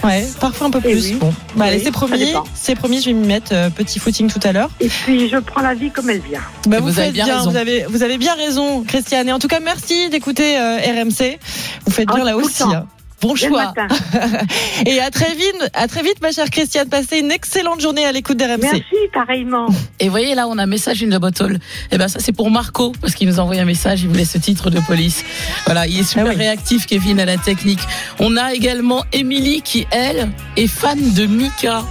[0.03, 1.12] Ouais, parfois un peu Eh plus.
[1.13, 1.17] oui.
[1.19, 2.32] Bon, bah, allez, c'est promis.
[2.53, 3.51] C'est promis, je vais m'y mettre.
[3.53, 4.69] euh, petit footing tout à l'heure.
[4.79, 6.39] Et puis je prends la vie comme elle vient.
[6.67, 7.49] Bah, vous, vous avez faites bien bien, raison.
[7.51, 9.27] vous avez, vous avez bien raison, Christiane.
[9.27, 11.38] Et en tout cas, merci d'écouter euh, RMC.
[11.86, 12.63] Vous faites bien Ah, là tout le aussi.
[12.63, 12.86] hein.
[13.21, 13.73] Bon choix.
[13.75, 13.88] matin.
[14.86, 16.88] Et à très vite, à très vite, ma chère Christiane.
[16.88, 18.60] Passez une excellente journée à l'écoute d'RMC.
[18.62, 18.82] Merci,
[19.13, 19.67] pareillement.
[19.99, 21.60] Et voyez là, on a un message in the bottle.
[21.91, 24.01] Et ben ça c'est pour Marco parce qu'il nous a envoyé un message.
[24.03, 25.23] Il voulait ce titre de police.
[25.65, 26.36] Voilà, il est super Ah oui.
[26.38, 27.79] réactif, Kevin à la technique.
[28.19, 31.84] On a également Émilie qui elle est fan de Mika.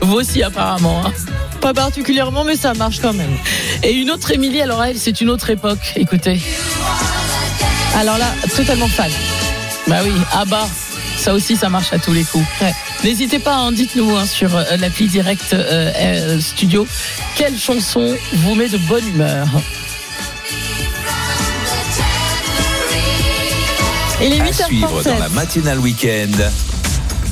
[0.00, 1.02] Vous aussi apparemment.
[1.06, 1.12] hein.
[1.60, 3.32] Pas particulièrement, mais ça marche quand même.
[3.82, 5.92] Et une autre Émilie, alors elle, c'est une autre époque.
[5.96, 6.40] Écoutez.
[7.96, 9.10] Alors là, totalement fan.
[9.88, 10.68] Bah oui, Abba,
[11.16, 12.46] ça aussi, ça marche à tous les coups.
[13.02, 16.86] N'hésitez pas, hein, dites-nous hein, sur euh, l'appli direct euh, euh, studio
[17.36, 19.46] quelle chanson vous met de bonne humeur.
[24.20, 24.66] Il est À 8h37.
[24.66, 26.50] suivre dans la matinale week-end.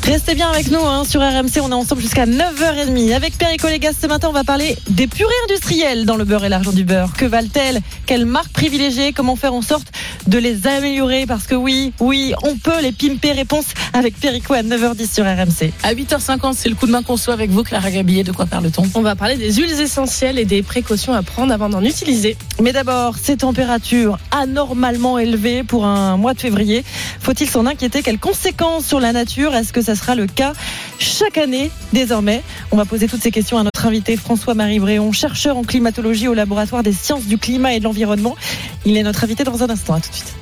[0.06, 3.12] Restez bien avec nous hein, sur RMC, on est ensemble jusqu'à 9h30.
[3.12, 6.48] Avec Perico Légas ce matin, on va parler des purées industrielles dans le beurre et
[6.48, 7.12] l'argent du beurre.
[7.14, 7.80] Que valent-elles?
[8.06, 9.88] Quelles marques privilégier Comment faire en sorte
[10.28, 11.26] de les améliorer?
[11.26, 13.32] Parce que oui, oui, on peut les pimper.
[13.32, 13.64] Réponse
[13.94, 15.72] avec Perico à 9h10 sur RMC.
[15.82, 18.22] À 8h50, c'est le coup de main qu'on soit avec vous, Clara Gabillet.
[18.22, 18.84] De quoi parle-t-on?
[18.94, 22.36] On va parler des huiles essentielles et des précautions à prendre avant d'en utiliser.
[22.62, 26.84] Mais d'abord, ces températures anormalement élevées pour un mois de février.
[27.18, 28.02] Faut-il s'en inquiéter?
[28.02, 29.52] Quelles conséquences sur la nature?
[29.52, 30.52] Est-ce que ça sera le cas
[30.98, 35.56] chaque année désormais On va poser toutes ces questions à notre invité François-Marie Bréon, chercheur
[35.56, 38.36] en climatologie au laboratoire des sciences du climat et de l'environnement.
[38.84, 39.94] Il est notre invité dans un instant.
[39.94, 40.34] À tout de suite.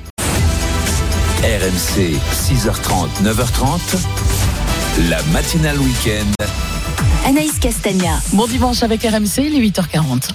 [1.43, 3.79] RMC, 6h30, 9h30.
[5.09, 6.45] La matinale week-end.
[7.27, 8.19] Anaïs Castagna.
[8.33, 10.29] Bon dimanche avec RMC, il est 8h40.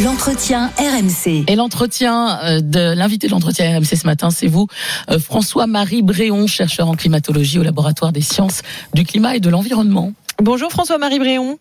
[0.00, 1.44] L'entretien RMC.
[1.48, 4.66] Et l'entretien euh, de l'invité de l'entretien RMC ce matin, c'est vous,
[5.10, 8.62] euh, François-Marie Bréon, chercheur en climatologie au laboratoire des sciences
[8.94, 10.14] du climat et de l'environnement.
[10.38, 11.58] Bonjour François-Marie Bréon.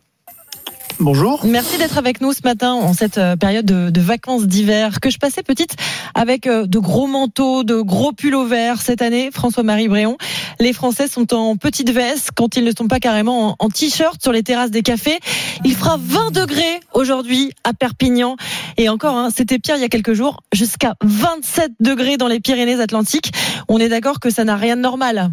[1.01, 1.43] Bonjour.
[1.47, 5.17] Merci d'être avec nous ce matin en cette euh, période de, vacances d'hiver que je
[5.17, 5.75] passais petite
[6.13, 9.31] avec euh, de gros manteaux, de gros pulls verts cette année.
[9.33, 10.17] François-Marie Bréon,
[10.59, 14.21] les Français sont en petite veste quand ils ne sont pas carrément en, en t-shirt
[14.21, 15.17] sur les terrasses des cafés.
[15.65, 18.35] Il fera 20 degrés aujourd'hui à Perpignan
[18.77, 22.39] et encore, hein, c'était pire il y a quelques jours, jusqu'à 27 degrés dans les
[22.39, 23.31] Pyrénées-Atlantiques.
[23.67, 25.31] On est d'accord que ça n'a rien de normal.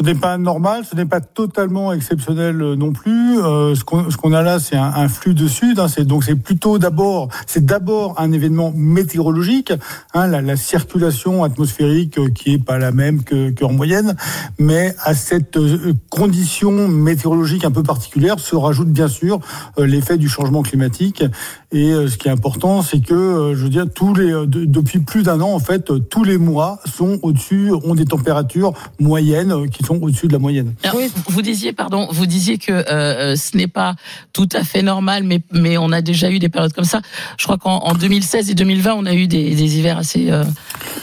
[0.00, 3.38] Ce n'est pas normal, ce n'est pas totalement exceptionnel euh, non plus.
[3.38, 5.78] Euh, ce qu'on qu'on a là, c'est un, un flux de sud.
[5.78, 9.74] Hein, donc c'est plutôt d'abord, c'est d'abord un événement météorologique.
[10.14, 14.16] Hein, la, la circulation atmosphérique euh, qui est pas la même que qu'en moyenne,
[14.58, 19.38] mais à cette euh, condition météorologique un peu particulière se rajoute bien sûr
[19.76, 21.24] l'effet du changement climatique.
[21.72, 25.22] Et ce qui est important, c'est que, je veux dire, tous les de- depuis plus
[25.22, 30.26] d'un an, en fait, tous les mois sont au-dessus, ont des températures moyennes qui au-dessus
[30.28, 30.74] de la moyenne.
[30.84, 33.94] Alors, vous- Vous disiez, pardon, vous disiez que euh, euh, ce n'est pas
[34.32, 37.00] tout à fait normal, mais mais on a déjà eu des périodes comme ça.
[37.38, 40.44] Je crois qu'en en 2016 et 2020, on a eu des, des hivers assez euh,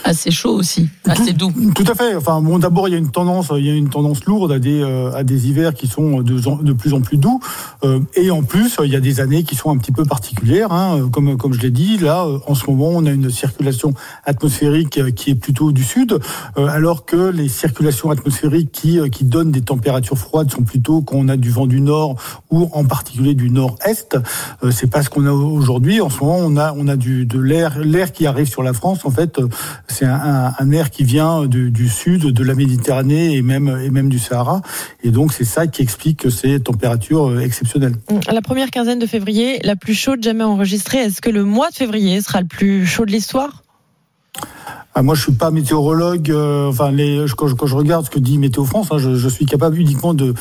[0.04, 1.52] assez chauds aussi, assez doux.
[1.74, 2.14] Tout à fait.
[2.16, 4.58] Enfin, bon, d'abord, il y a une tendance, il y a une tendance lourde à
[4.58, 7.40] des euh, à des hivers qui sont de, de plus en plus doux,
[7.84, 10.72] Euh, et en plus, il y a des années qui sont un petit peu particulières,
[10.72, 11.98] hein, comme comme je l'ai dit.
[11.98, 13.92] Là, en ce moment, on a une circulation
[14.24, 16.18] atmosphérique qui est plutôt du sud,
[16.58, 21.02] euh, alors que les circulations atmosphériques qui euh, qui donnent des températures froides sont plutôt
[21.02, 22.16] quand on a du vent du nord
[22.50, 24.16] ou en particulier du nord-est.
[24.62, 26.00] Euh, c'est pas ce qu'on a aujourd'hui.
[26.00, 29.04] En ce moment, on a on a de l'air l'air qui arrive sur la France.
[29.04, 29.48] En fait, euh,
[29.88, 34.18] c'est un, air qui vient du, sud, de la Méditerranée et même et même du
[34.18, 34.60] Sahara.
[35.02, 37.96] Et donc c'est ça qui explique ces températures exceptionnelles.
[38.30, 40.98] La première quinzaine de février, la plus chaude jamais enregistrée.
[40.98, 43.62] Est-ce que le mois de février sera le plus chaud de l'histoire?
[44.98, 46.28] Ah, moi, je suis pas météorologue.
[46.32, 48.98] euh, enfin, les, je- quand, je, quand je regarde ce que dit Météo France, hein,
[48.98, 50.34] je, je suis capable uniquement de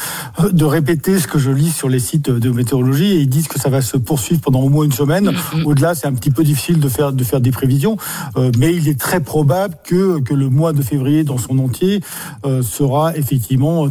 [0.52, 3.60] de répéter ce que je lis sur les sites de météorologie et ils disent que
[3.60, 5.32] ça va se poursuivre pendant au moins une semaine.
[5.64, 7.98] Au-delà, c'est un petit peu difficile de faire de faire des prévisions,
[8.38, 12.02] euh, mais il est très probable que que le mois de février dans son entier
[12.48, 13.88] euh, sera effectivement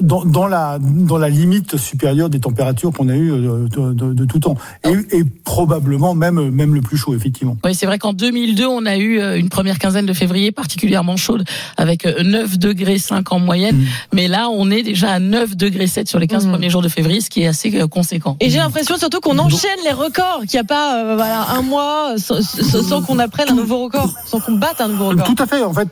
[0.00, 4.24] dans, dans la dans la limite supérieure des températures qu'on a eues de, de, de
[4.24, 7.56] tout temps et, et probablement même même le plus chaud effectivement.
[7.64, 11.44] Oui, c'est vrai qu'en 2002, on a eu une première quinzaine de février particulièrement chaude
[11.78, 13.80] avec euh, 9 degrés 5 en moyenne.
[14.12, 16.88] Mais là, on est déjà à 9 degrés 7 sur les 15 premiers jours de
[16.88, 18.36] février, ce qui est assez euh, conséquent.
[18.40, 21.62] Et j'ai l'impression surtout qu'on enchaîne les records, qu'il n'y a pas euh, voilà un
[21.62, 25.26] mois sans, sans- sans qu'on apprenne un nouveau record, sans qu'on batte un nouveau record.
[25.26, 25.62] Tout à fait.
[25.62, 25.88] En fait,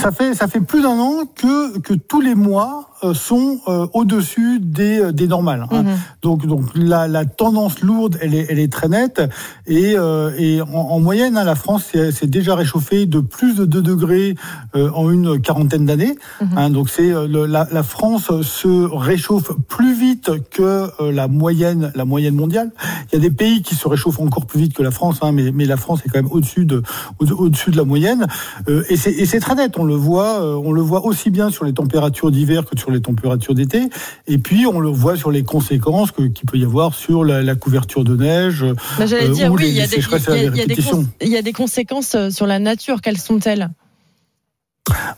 [0.00, 3.86] ça fait ça fait plus d'un an que que tous les mois euh, sont euh,
[3.94, 5.66] au-dessus des euh, des normales.
[5.70, 5.84] hein.
[6.22, 9.22] Donc donc la, la tendance lourde, elle est elle est très nette
[9.66, 13.54] et euh, et en, en moyenne, hein, la France s'est s'est déjà réchauffée de plus
[13.54, 14.34] de 2 degrés
[14.74, 16.16] euh, en une quarantaine d'années.
[16.56, 16.70] hein.
[16.70, 20.62] donc c'est euh, la, la France se réchauffe plus vite que
[21.00, 22.70] euh, la moyenne la moyenne mondiale.
[23.12, 25.32] Il y a des pays qui se réchauffent encore plus vite que la France, hein,
[25.32, 26.82] mais mais la France est quand même au-dessus de
[27.18, 28.26] au- au-dessus de la moyenne.
[28.68, 29.74] Euh, et c'est très net.
[29.78, 32.90] On le voit euh, on le voit aussi bien sur les températures d'hiver que sur
[32.90, 33.88] les températures d'été.
[34.26, 37.42] Et puis on le voit sur les conséquences que qu'il peut y avoir sur la,
[37.42, 38.64] la couverture de neige.
[38.98, 39.84] Bah, J'allais euh, dire ou oui, il y y
[41.22, 43.00] y y a des conséquences sur la nature.
[43.10, 43.70] Quelles sont-elles?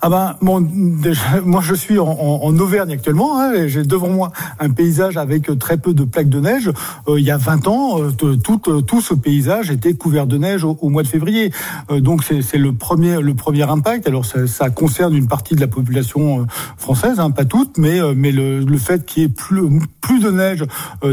[0.04, 3.40] Ah ben, bon, déjà, moi je suis en, Auvergne actuellement.
[3.40, 6.70] hein, J'ai devant moi un paysage avec euh, très peu de plaques de neige.
[7.08, 10.36] Euh, il y a 20 ans, euh, tout, euh, tout ce paysage était couvert de
[10.36, 11.52] neige au, mois de février.
[11.90, 14.06] Euh, donc c'est le premier, le premier impact.
[14.08, 16.44] Alors ça, ça concerne une partie de la population euh,
[16.76, 19.62] française, hein, pas toute, mais mais le, le fait qu'il y ait plus
[20.00, 20.64] plus de neige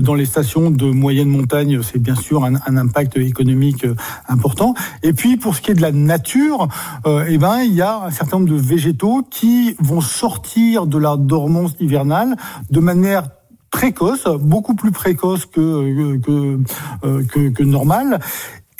[0.01, 3.85] dans les stations de moyenne montagne, c'est bien sûr un, un impact économique
[4.27, 4.73] important.
[5.03, 6.67] Et puis pour ce qui est de la nature,
[7.05, 11.15] eh ben il y a un certain nombre de végétaux qui vont sortir de la
[11.17, 12.35] dormance hivernale
[12.71, 13.29] de manière
[13.71, 16.59] précoce, beaucoup plus précoce que que,
[17.05, 18.19] euh, que, que normal,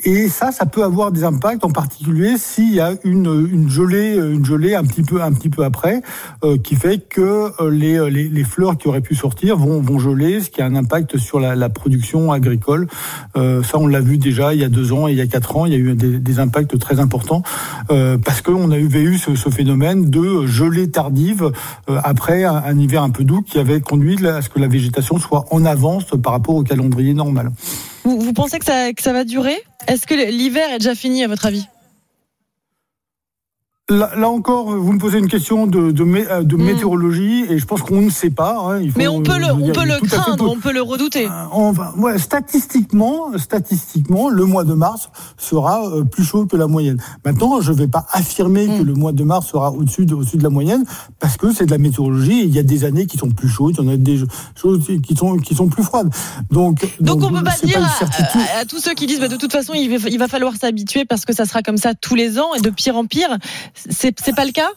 [0.04, 4.16] et ça, ça peut avoir des impacts, en particulier s'il y a une, une gelée,
[4.16, 6.02] une gelée un petit peu, un petit peu après,
[6.43, 10.00] euh, qui fait que euh, les, les, les, fleurs qui auraient pu sortir vont, vont
[10.00, 12.88] geler, ce qui a un impact sur la, la production agricole.
[13.38, 15.28] Euh, ça, on l'a vu déjà il y a deux ans et il y a
[15.28, 17.43] quatre ans, il y a eu des, des impacts très importants
[17.91, 21.52] euh, parce qu'on avait eu ce, ce, phénomène de gelée tardive
[21.89, 24.68] euh, après un, un, hiver un peu doux qui avait conduit à ce que la
[24.68, 27.52] végétation soit en avance par rapport au calendrier normal.
[28.04, 29.58] Vous, pensez que ça va durer?
[29.88, 31.66] Est-ce que l'hiver est déjà fini à votre avis?
[33.90, 36.64] Là, là, encore, vous me posez une question de, de mmh.
[36.64, 38.56] météorologie et je pense qu'on ne sait pas.
[38.60, 41.26] Hein, il faut, Mais on peut le, on peut le craindre, on peut le redouter.
[41.26, 46.56] Euh, on va, ouais, statistiquement, statistiquement, le mois de mars sera euh, plus chaud que
[46.56, 47.02] la moyenne.
[47.26, 48.78] Maintenant, je ne vais pas affirmer mmh.
[48.78, 50.84] que le mois de mars sera au-dessus de, au-dessus de la moyenne
[51.20, 52.42] parce que c'est de la météorologie.
[52.42, 54.20] Et il y a des années qui sont plus chaudes, il y en a des
[54.56, 56.14] choses qui sont qui sont plus froides.
[56.52, 59.28] Donc, donc, donc on peut pas dire pas à, à, tous ceux qui disent bah,
[59.28, 61.96] de toute façon il va, il va falloir s'habituer parce que ça sera comme ça
[61.96, 63.36] tous les ans et de pire en pire.
[63.90, 64.70] C'est pas le cas?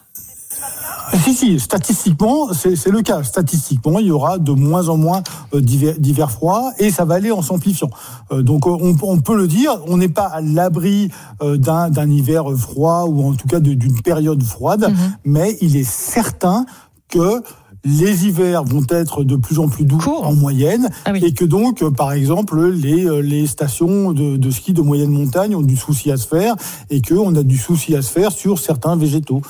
[1.23, 3.23] Si, si, statistiquement, c'est le cas.
[3.23, 5.21] Statistiquement, il y aura de moins en moins
[5.53, 7.89] euh, d'hiver froids et ça va aller en s'amplifiant.
[8.31, 11.09] Euh, donc, on, on, peut le dire, on n'est pas à l'abri
[11.41, 15.11] euh, d'un hiver froid ou en tout cas d'une période froide, mm -hmm.
[15.25, 16.65] mais il est certain
[17.09, 17.43] que
[17.85, 21.23] les hivers vont être de plus en plus doux en moyenne ah oui.
[21.23, 25.09] et que donc, euh, par exemple, les, euh, les stations de, de, ski de moyenne
[25.09, 26.55] montagne ont du souci à se faire
[26.89, 29.41] et qu'on a du souci à se faire sur certains végétaux.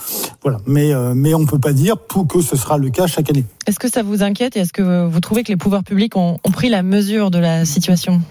[0.41, 0.59] Voilà.
[0.65, 3.45] Mais, euh, mais on peut pas dire pour que ce sera le cas chaque année.
[3.67, 6.39] Est-ce que ça vous inquiète et est-ce que vous trouvez que les pouvoirs publics ont,
[6.43, 8.21] ont pris la mesure de la situation?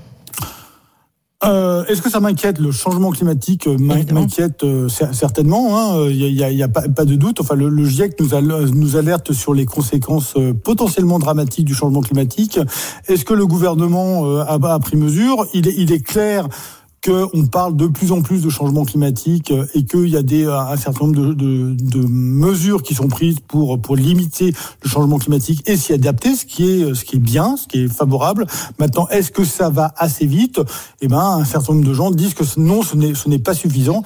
[1.45, 6.07] Euh, Est-ce que ça m'inquiète Le changement climatique m'inquiète euh, certainement.
[6.09, 6.31] Il hein.
[6.31, 7.41] n'y a, y a pas, pas, de doute.
[7.41, 11.75] Enfin, le, le GIEC nous, al nous, alerte sur les conséquences euh, potentiellement dramatiques du
[11.75, 12.59] changement climatique.
[13.09, 15.47] Est-ce que le gouvernement euh, a, a, pris mesure?
[15.55, 16.49] Il est, il est clair
[17.05, 20.77] qu'on parle de plus en plus de changements climatiques et qu'il y a des, un
[20.77, 26.35] certain nombre de, mesures qui sont prises pour, limiter le changement climatique et s'y adapter,
[26.35, 28.47] ce qui, est, ce qui est bien, ce qui est favorable.
[28.79, 30.61] Maintenant, est-ce que ça va assez vite?
[31.01, 34.03] Eh ben, un certain nombre de gens disent que non, ce n'est pas suffisant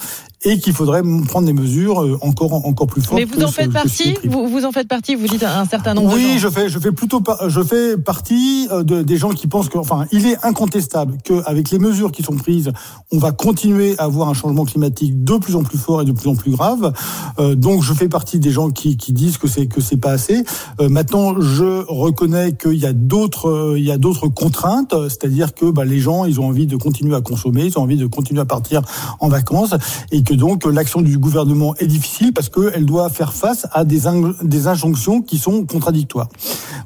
[0.47, 3.19] et qu'il faudrait prendre des mesures euh, encore encore plus fortes.
[3.19, 4.15] Mais vous en faites partie.
[4.25, 5.17] Vous, vous en faites partie.
[5.17, 6.15] Vous dites un certain nombre.
[6.15, 6.39] Oui, de gens.
[6.39, 9.77] je fais je fais plutôt je fais partie euh, de, des gens qui pensent que
[9.77, 12.71] enfin il est incontestable qu'avec les mesures qui sont prises,
[13.11, 16.13] on va continuer à avoir un changement climatique de plus en plus fort et de
[16.13, 16.93] plus en plus grave.
[17.41, 20.13] Euh, donc je fais partie des gens qui, qui disent que c'est que c'est pas
[20.13, 20.45] assez.
[20.81, 25.55] Euh, maintenant, je reconnais qu'il y a d'autres euh, il y a d'autres contraintes, c'est-à-dire
[25.55, 28.07] que bah, les gens ils ont envie de continuer à consommer, ils ont envie de
[28.07, 28.83] continuer à partir
[29.19, 29.75] en vacances
[30.13, 34.03] et que donc l'action du gouvernement est difficile parce qu'elle doit faire face à des,
[34.43, 36.29] des injonctions qui sont contradictoires.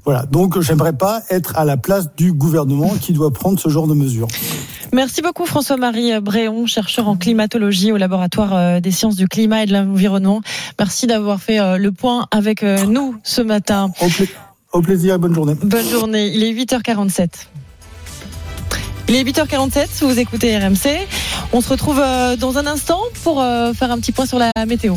[0.05, 3.87] Voilà, donc j'aimerais pas être à la place du gouvernement qui doit prendre ce genre
[3.87, 4.29] de mesures.
[4.93, 9.67] Merci beaucoup François-Marie Bréon, chercheur en climatologie au laboratoire euh, des sciences du climat et
[9.67, 10.41] de l'environnement.
[10.79, 13.93] Merci d'avoir fait euh, le point avec euh, nous ce matin.
[14.01, 14.27] Au, pla
[14.73, 15.55] au plaisir, bonne journée.
[15.63, 17.29] Bonne journée, il est 8h47.
[19.11, 21.09] Il est 8h47, vous écoutez RMC.
[21.53, 22.01] On se retrouve
[22.39, 23.45] dans un instant pour
[23.77, 24.95] faire un petit point sur la météo.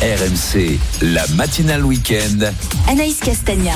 [0.00, 2.50] RMC, la matinale week-end.
[2.88, 3.74] Anaïs Castagna.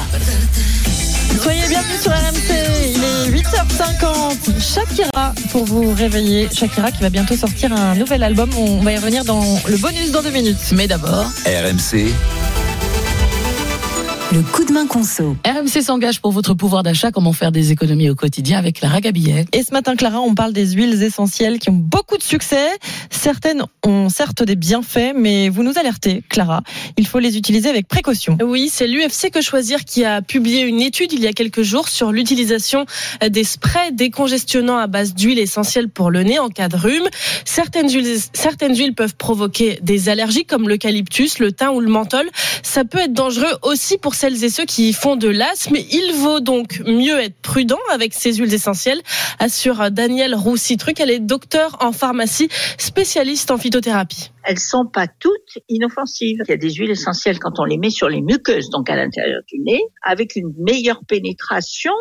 [1.43, 4.59] Soyez bienvenus sur RMC, il est 8h50.
[4.59, 6.49] Shakira pour vous réveiller.
[6.51, 8.49] Shakira qui va bientôt sortir un nouvel album.
[8.57, 10.73] On va y revenir dans le bonus dans deux minutes.
[10.73, 11.27] Mais d'abord.
[11.45, 12.11] RMC.
[14.33, 15.37] Le coup de main conso.
[15.47, 19.45] RMC s'engage pour votre pouvoir d'achat, comment faire des économies au quotidien avec Clara Gabillet.
[19.53, 22.69] Et ce matin, Clara, on parle des huiles essentielles qui ont beaucoup de succès.
[23.11, 26.63] Certaines ont certes des bienfaits, mais vous nous alertez, Clara,
[26.97, 28.37] il faut les utiliser avec précaution.
[28.43, 31.89] Oui, c'est l'UFC Que Choisir qui a publié une étude il y a quelques jours
[31.89, 32.87] sur l'utilisation
[33.29, 37.09] des sprays décongestionnants à base d'huile essentielle pour le nez en cas de rhume.
[37.45, 42.29] Certaines huiles, certaines huiles peuvent provoquer des allergies comme l'eucalyptus, le thym ou le menthol.
[42.63, 45.77] Ça peut être dangereux aussi pour celles et ceux qui font de l'asthme.
[45.77, 49.03] Il vaut donc mieux être prudent avec ces huiles essentielles,
[49.39, 51.01] assure Danielle Roussy-Truc.
[51.01, 52.49] Elle est docteur en pharmacie,
[52.79, 54.31] spécialiste en phytothérapie.
[54.45, 56.39] Elles sont pas toutes inoffensives.
[56.47, 58.97] Il y a des huiles essentielles quand on les met sur les muqueuses, donc à
[58.97, 61.93] l'intérieur du nez, avec une meilleure pénétration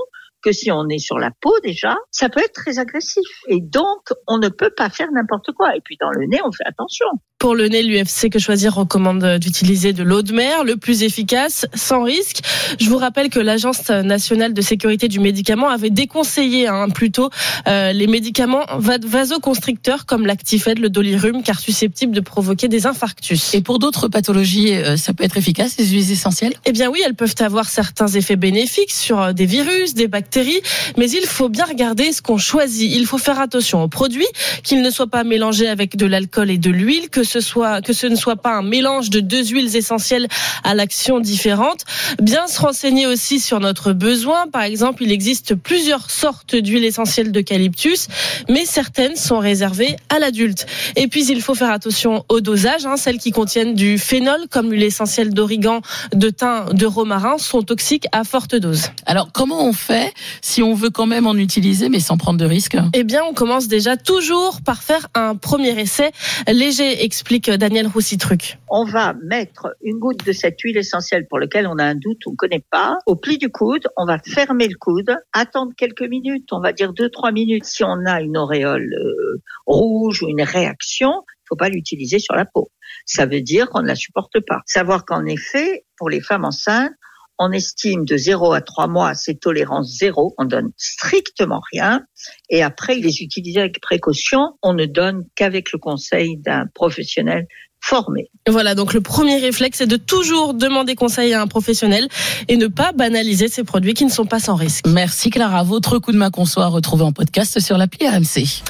[0.43, 3.25] que si on est sur la peau déjà, ça peut être très agressif.
[3.47, 5.75] Et donc, on ne peut pas faire n'importe quoi.
[5.75, 7.07] Et puis dans le nez, on fait attention.
[7.43, 11.65] Pour le nez, l'UFC Que Choisir recommande d'utiliser de l'eau de mer, le plus efficace,
[11.73, 12.39] sans risque.
[12.79, 17.31] Je vous rappelle que l'Agence nationale de sécurité du médicament avait déconseillé hein, plutôt
[17.67, 23.53] euh, les médicaments vasoconstricteurs comme l'actifed, le dolirum, car susceptibles de provoquer des infarctus.
[23.53, 26.53] Et pour d'autres pathologies, euh, ça peut être efficace, les huiles essentielles?
[26.63, 30.61] Eh bien oui, elles peuvent avoir certains effets bénéfiques sur euh, des virus, des bactéries,
[30.97, 32.89] mais il faut bien regarder ce qu'on choisit.
[32.95, 34.27] Il faut faire attention aux produits,
[34.63, 37.93] qu'ils ne soient pas mélangés avec de l'alcool et de l'huile, que ce soit que
[37.93, 40.27] ce ne soit pas un mélange de deux huiles essentielles
[40.63, 41.83] à l'action différente.
[42.21, 44.47] Bien se renseigner aussi sur notre besoin.
[44.47, 48.07] Par exemple, il existe plusieurs sortes d'huiles essentielles d'eucalyptus,
[48.49, 50.67] mais certaines sont réservées à l'adulte.
[50.95, 52.85] Et puis il faut faire attention au dosage.
[52.85, 52.97] Hein.
[52.97, 55.81] Celles qui contiennent du phénol, comme l'huile essentielle d'origan,
[56.13, 58.89] de thym, de romarin, sont toxiques à forte dose.
[59.07, 62.45] Alors comment on fait si on veut quand même en utiliser, mais sans prendre de
[62.45, 66.11] risques Eh bien, on commence déjà toujours par faire un premier essai
[66.47, 68.59] léger, explique Daniel Roussitruc.
[68.67, 72.17] On va mettre une goutte de cette huile essentielle pour laquelle on a un doute,
[72.25, 76.01] on ne connaît pas, au pli du coude, on va fermer le coude, attendre quelques
[76.01, 77.63] minutes, on va dire deux trois minutes.
[77.63, 82.35] Si on a une auréole euh, rouge ou une réaction, il faut pas l'utiliser sur
[82.35, 82.69] la peau.
[83.05, 84.59] Ça veut dire qu'on ne la supporte pas.
[84.65, 86.91] Savoir qu'en effet, pour les femmes enceintes,
[87.39, 90.33] on estime de 0 à 3 mois, c'est tolérance zéro.
[90.37, 92.01] On donne strictement rien.
[92.49, 94.39] Et après, il les utiliser avec précaution.
[94.61, 97.47] On ne donne qu'avec le conseil d'un professionnel
[97.81, 98.29] formé.
[98.47, 102.07] Voilà, donc le premier réflexe, c'est de toujours demander conseil à un professionnel
[102.47, 104.85] et ne pas banaliser ces produits qui ne sont pas sans risque.
[104.87, 105.63] Merci Clara.
[105.63, 108.63] Votre coup de main qu'on soit retrouvé en podcast sur l'appli RMC.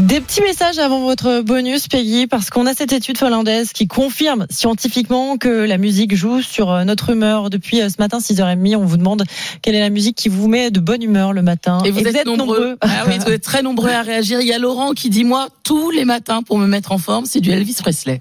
[0.00, 4.44] Des petits messages avant votre bonus, Peggy, parce qu'on a cette étude finlandaise qui confirme
[4.50, 7.48] scientifiquement que la musique joue sur euh, notre humeur.
[7.48, 9.22] Depuis euh, ce matin, 6h30, on vous demande
[9.62, 11.80] quelle est la musique qui vous met de bonne humeur le matin.
[11.84, 12.76] Et vous, êtes, nombreux.
[12.80, 14.40] Ah oui, vous êtes très nombreux à réagir.
[14.40, 17.24] Il y a Laurent qui dit, moi, tous les matins, pour me mettre en forme,
[17.24, 18.20] c'est du Elvis Presley.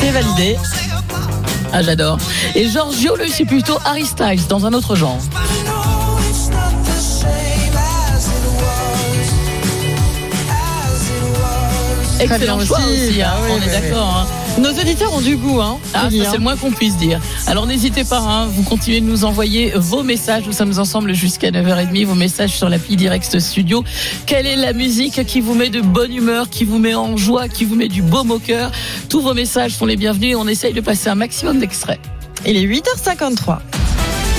[0.00, 0.56] C'est validé.
[1.72, 2.18] Ah, j'adore.
[2.54, 5.18] Et Giorgio, lui, c'est plutôt Harry Styles, dans un autre genre.
[12.20, 14.16] Excellent choix aussi, hein, Ah oui, on est oui, d'accord.
[14.16, 14.41] hein.
[14.58, 15.78] Nos auditeurs ont du goût, hein.
[15.94, 16.32] Ah, c'est hein.
[16.34, 17.20] le moins qu'on puisse dire.
[17.46, 20.44] Alors n'hésitez pas, hein, vous continuez de nous envoyer vos messages.
[20.46, 22.04] Nous sommes ensemble jusqu'à 9h30.
[22.04, 23.82] Vos messages sur l'appli Direct Studio.
[24.26, 27.48] Quelle est la musique qui vous met de bonne humeur, qui vous met en joie,
[27.48, 28.70] qui vous met du baume au cœur?
[29.08, 32.00] Tous vos messages sont les bienvenus et on essaye de passer un maximum d'extraits.
[32.46, 33.58] Il est 8h53.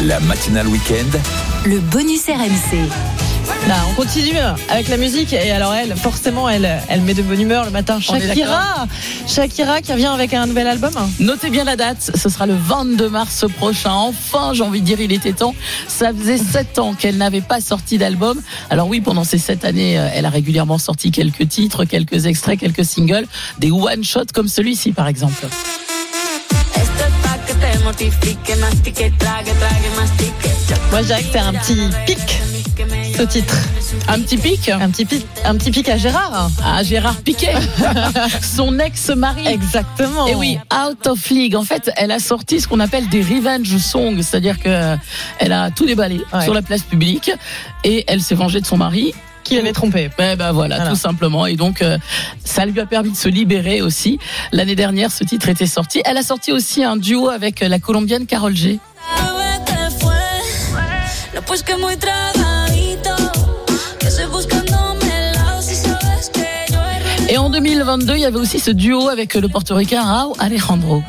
[0.03, 1.18] La matinale week-end.
[1.66, 3.23] Le bonus RMC.
[3.68, 4.38] Là, on continue
[4.70, 7.97] avec la musique et alors elle, forcément, elle, elle met de bonne humeur le matin.
[7.99, 8.88] Shakira,
[9.26, 10.91] Shakira qui revient avec un nouvel album.
[11.20, 13.93] Notez bien la date, ce sera le 22 mars prochain.
[13.93, 15.55] Enfin, j'ai envie de dire, il était temps.
[15.88, 18.41] Ça faisait sept ans qu'elle n'avait pas sorti d'album.
[18.70, 22.59] Alors oui, pendant ces sept années, euh, elle a régulièrement sorti quelques titres, quelques extraits,
[22.59, 23.28] quelques singles,
[23.59, 25.47] des one-shots comme celui-ci par exemple.
[30.91, 32.43] Moi, je dirais que c'est un petit pic,
[33.16, 33.55] ce titre.
[34.07, 36.49] Un petit pic Un petit pic, un petit pic à Gérard.
[36.64, 37.53] Ah, Gérard Piquet,
[38.41, 39.47] son ex-mari.
[39.47, 40.28] Exactement.
[40.28, 41.55] Et oui, Out of League.
[41.55, 44.95] En fait, elle a sorti ce qu'on appelle des revenge songs, c'est-à-dire que
[45.39, 46.43] elle a tout déballé Ouais.
[46.43, 47.32] sur la place publique
[47.84, 49.14] et elle s'est vengée de son mari.
[49.43, 50.09] Qui l'avait trompé.
[50.18, 50.89] Ben, ben voilà, Voilà.
[50.91, 51.45] tout simplement.
[51.45, 51.97] Et donc, euh,
[52.45, 54.18] ça lui a permis de se libérer aussi.
[54.53, 56.01] L'année dernière, ce titre était sorti.
[56.05, 58.80] Elle a sorti aussi un duo avec la Colombienne Carole G.
[67.34, 71.02] Et en 2022, il y avait aussi ce duo avec le portoricain Rao Alejandro.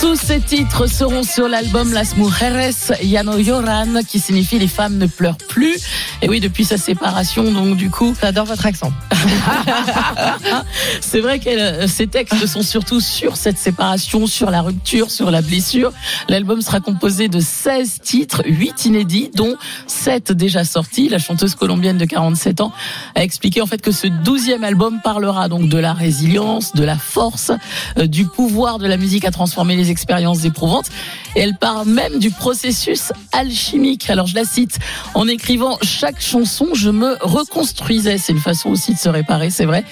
[0.00, 4.96] Tous ces titres seront sur l'album Las Mujeres Ya no Lloran, qui signifie les femmes
[4.96, 5.76] ne pleurent plus.
[6.22, 8.92] Et oui, depuis sa séparation, donc du coup, J'adore votre accent.
[11.00, 15.30] c'est vrai que euh, ces textes sont surtout sur cette séparation, sur la rupture, sur
[15.30, 15.92] la blessure.
[16.28, 19.54] L'album sera composé de 16 titres, 8 inédits, dont
[19.86, 21.08] 7 déjà sortis.
[21.08, 22.72] La chanteuse colombienne de 47 ans
[23.14, 26.96] a expliqué en fait que ce 12e album parlera donc de la résilience, de la
[26.96, 27.52] force,
[27.98, 30.88] euh, du pouvoir de la musique à transformer les expériences éprouvantes.
[31.36, 34.08] Et elle parle même du processus alchimique.
[34.08, 34.78] Alors je la cite,
[35.14, 38.18] en écrivant chaque chanson, je me reconstruisais.
[38.18, 39.84] C'est une façon aussi de se réparer, c'est vrai.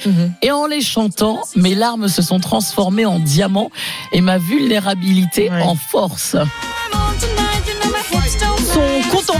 [0.42, 3.70] Et en les chantant, mes larmes se sont transformées en diamants
[4.12, 6.36] et ma vulnérabilité en force.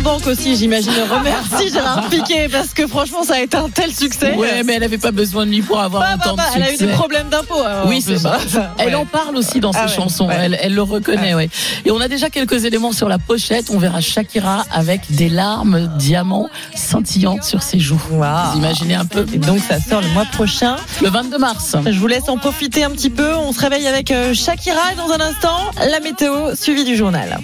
[0.05, 0.93] Banque aussi, j'imagine.
[1.11, 4.35] Remercie Gérard Piquet parce que franchement, ça a été un tel succès.
[4.37, 6.57] Ouais, mais elle n'avait pas besoin de lui pour avoir Bah, bah, autant bah, de
[6.57, 7.63] elle a eu des problèmes d'impôts.
[7.87, 8.39] Oui, c'est ça.
[8.79, 8.95] Elle Ouais.
[8.97, 10.29] en parle aussi dans ses Ah ouais, chansons.
[10.29, 10.35] ouais.
[10.39, 11.49] Elle, elle le reconnaît, ouais.
[11.87, 13.71] Et on a déjà quelques éléments sur la pochette.
[13.73, 18.01] On verra Shakira avec des larmes diamants scintillantes sur ses joues.
[18.11, 20.77] Vous imaginez un peu Et donc, ça sort le mois prochain.
[21.03, 21.77] Le 22 mars.
[21.87, 23.35] Je vous laisse en profiter un petit peu.
[23.37, 25.57] On se réveille avec euh, Shakira et dans un instant,
[25.91, 27.39] la météo suivie du journal.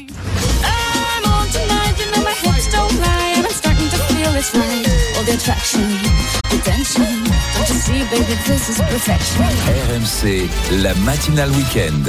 [9.90, 10.48] RMC,
[10.82, 12.08] la matinale week-end.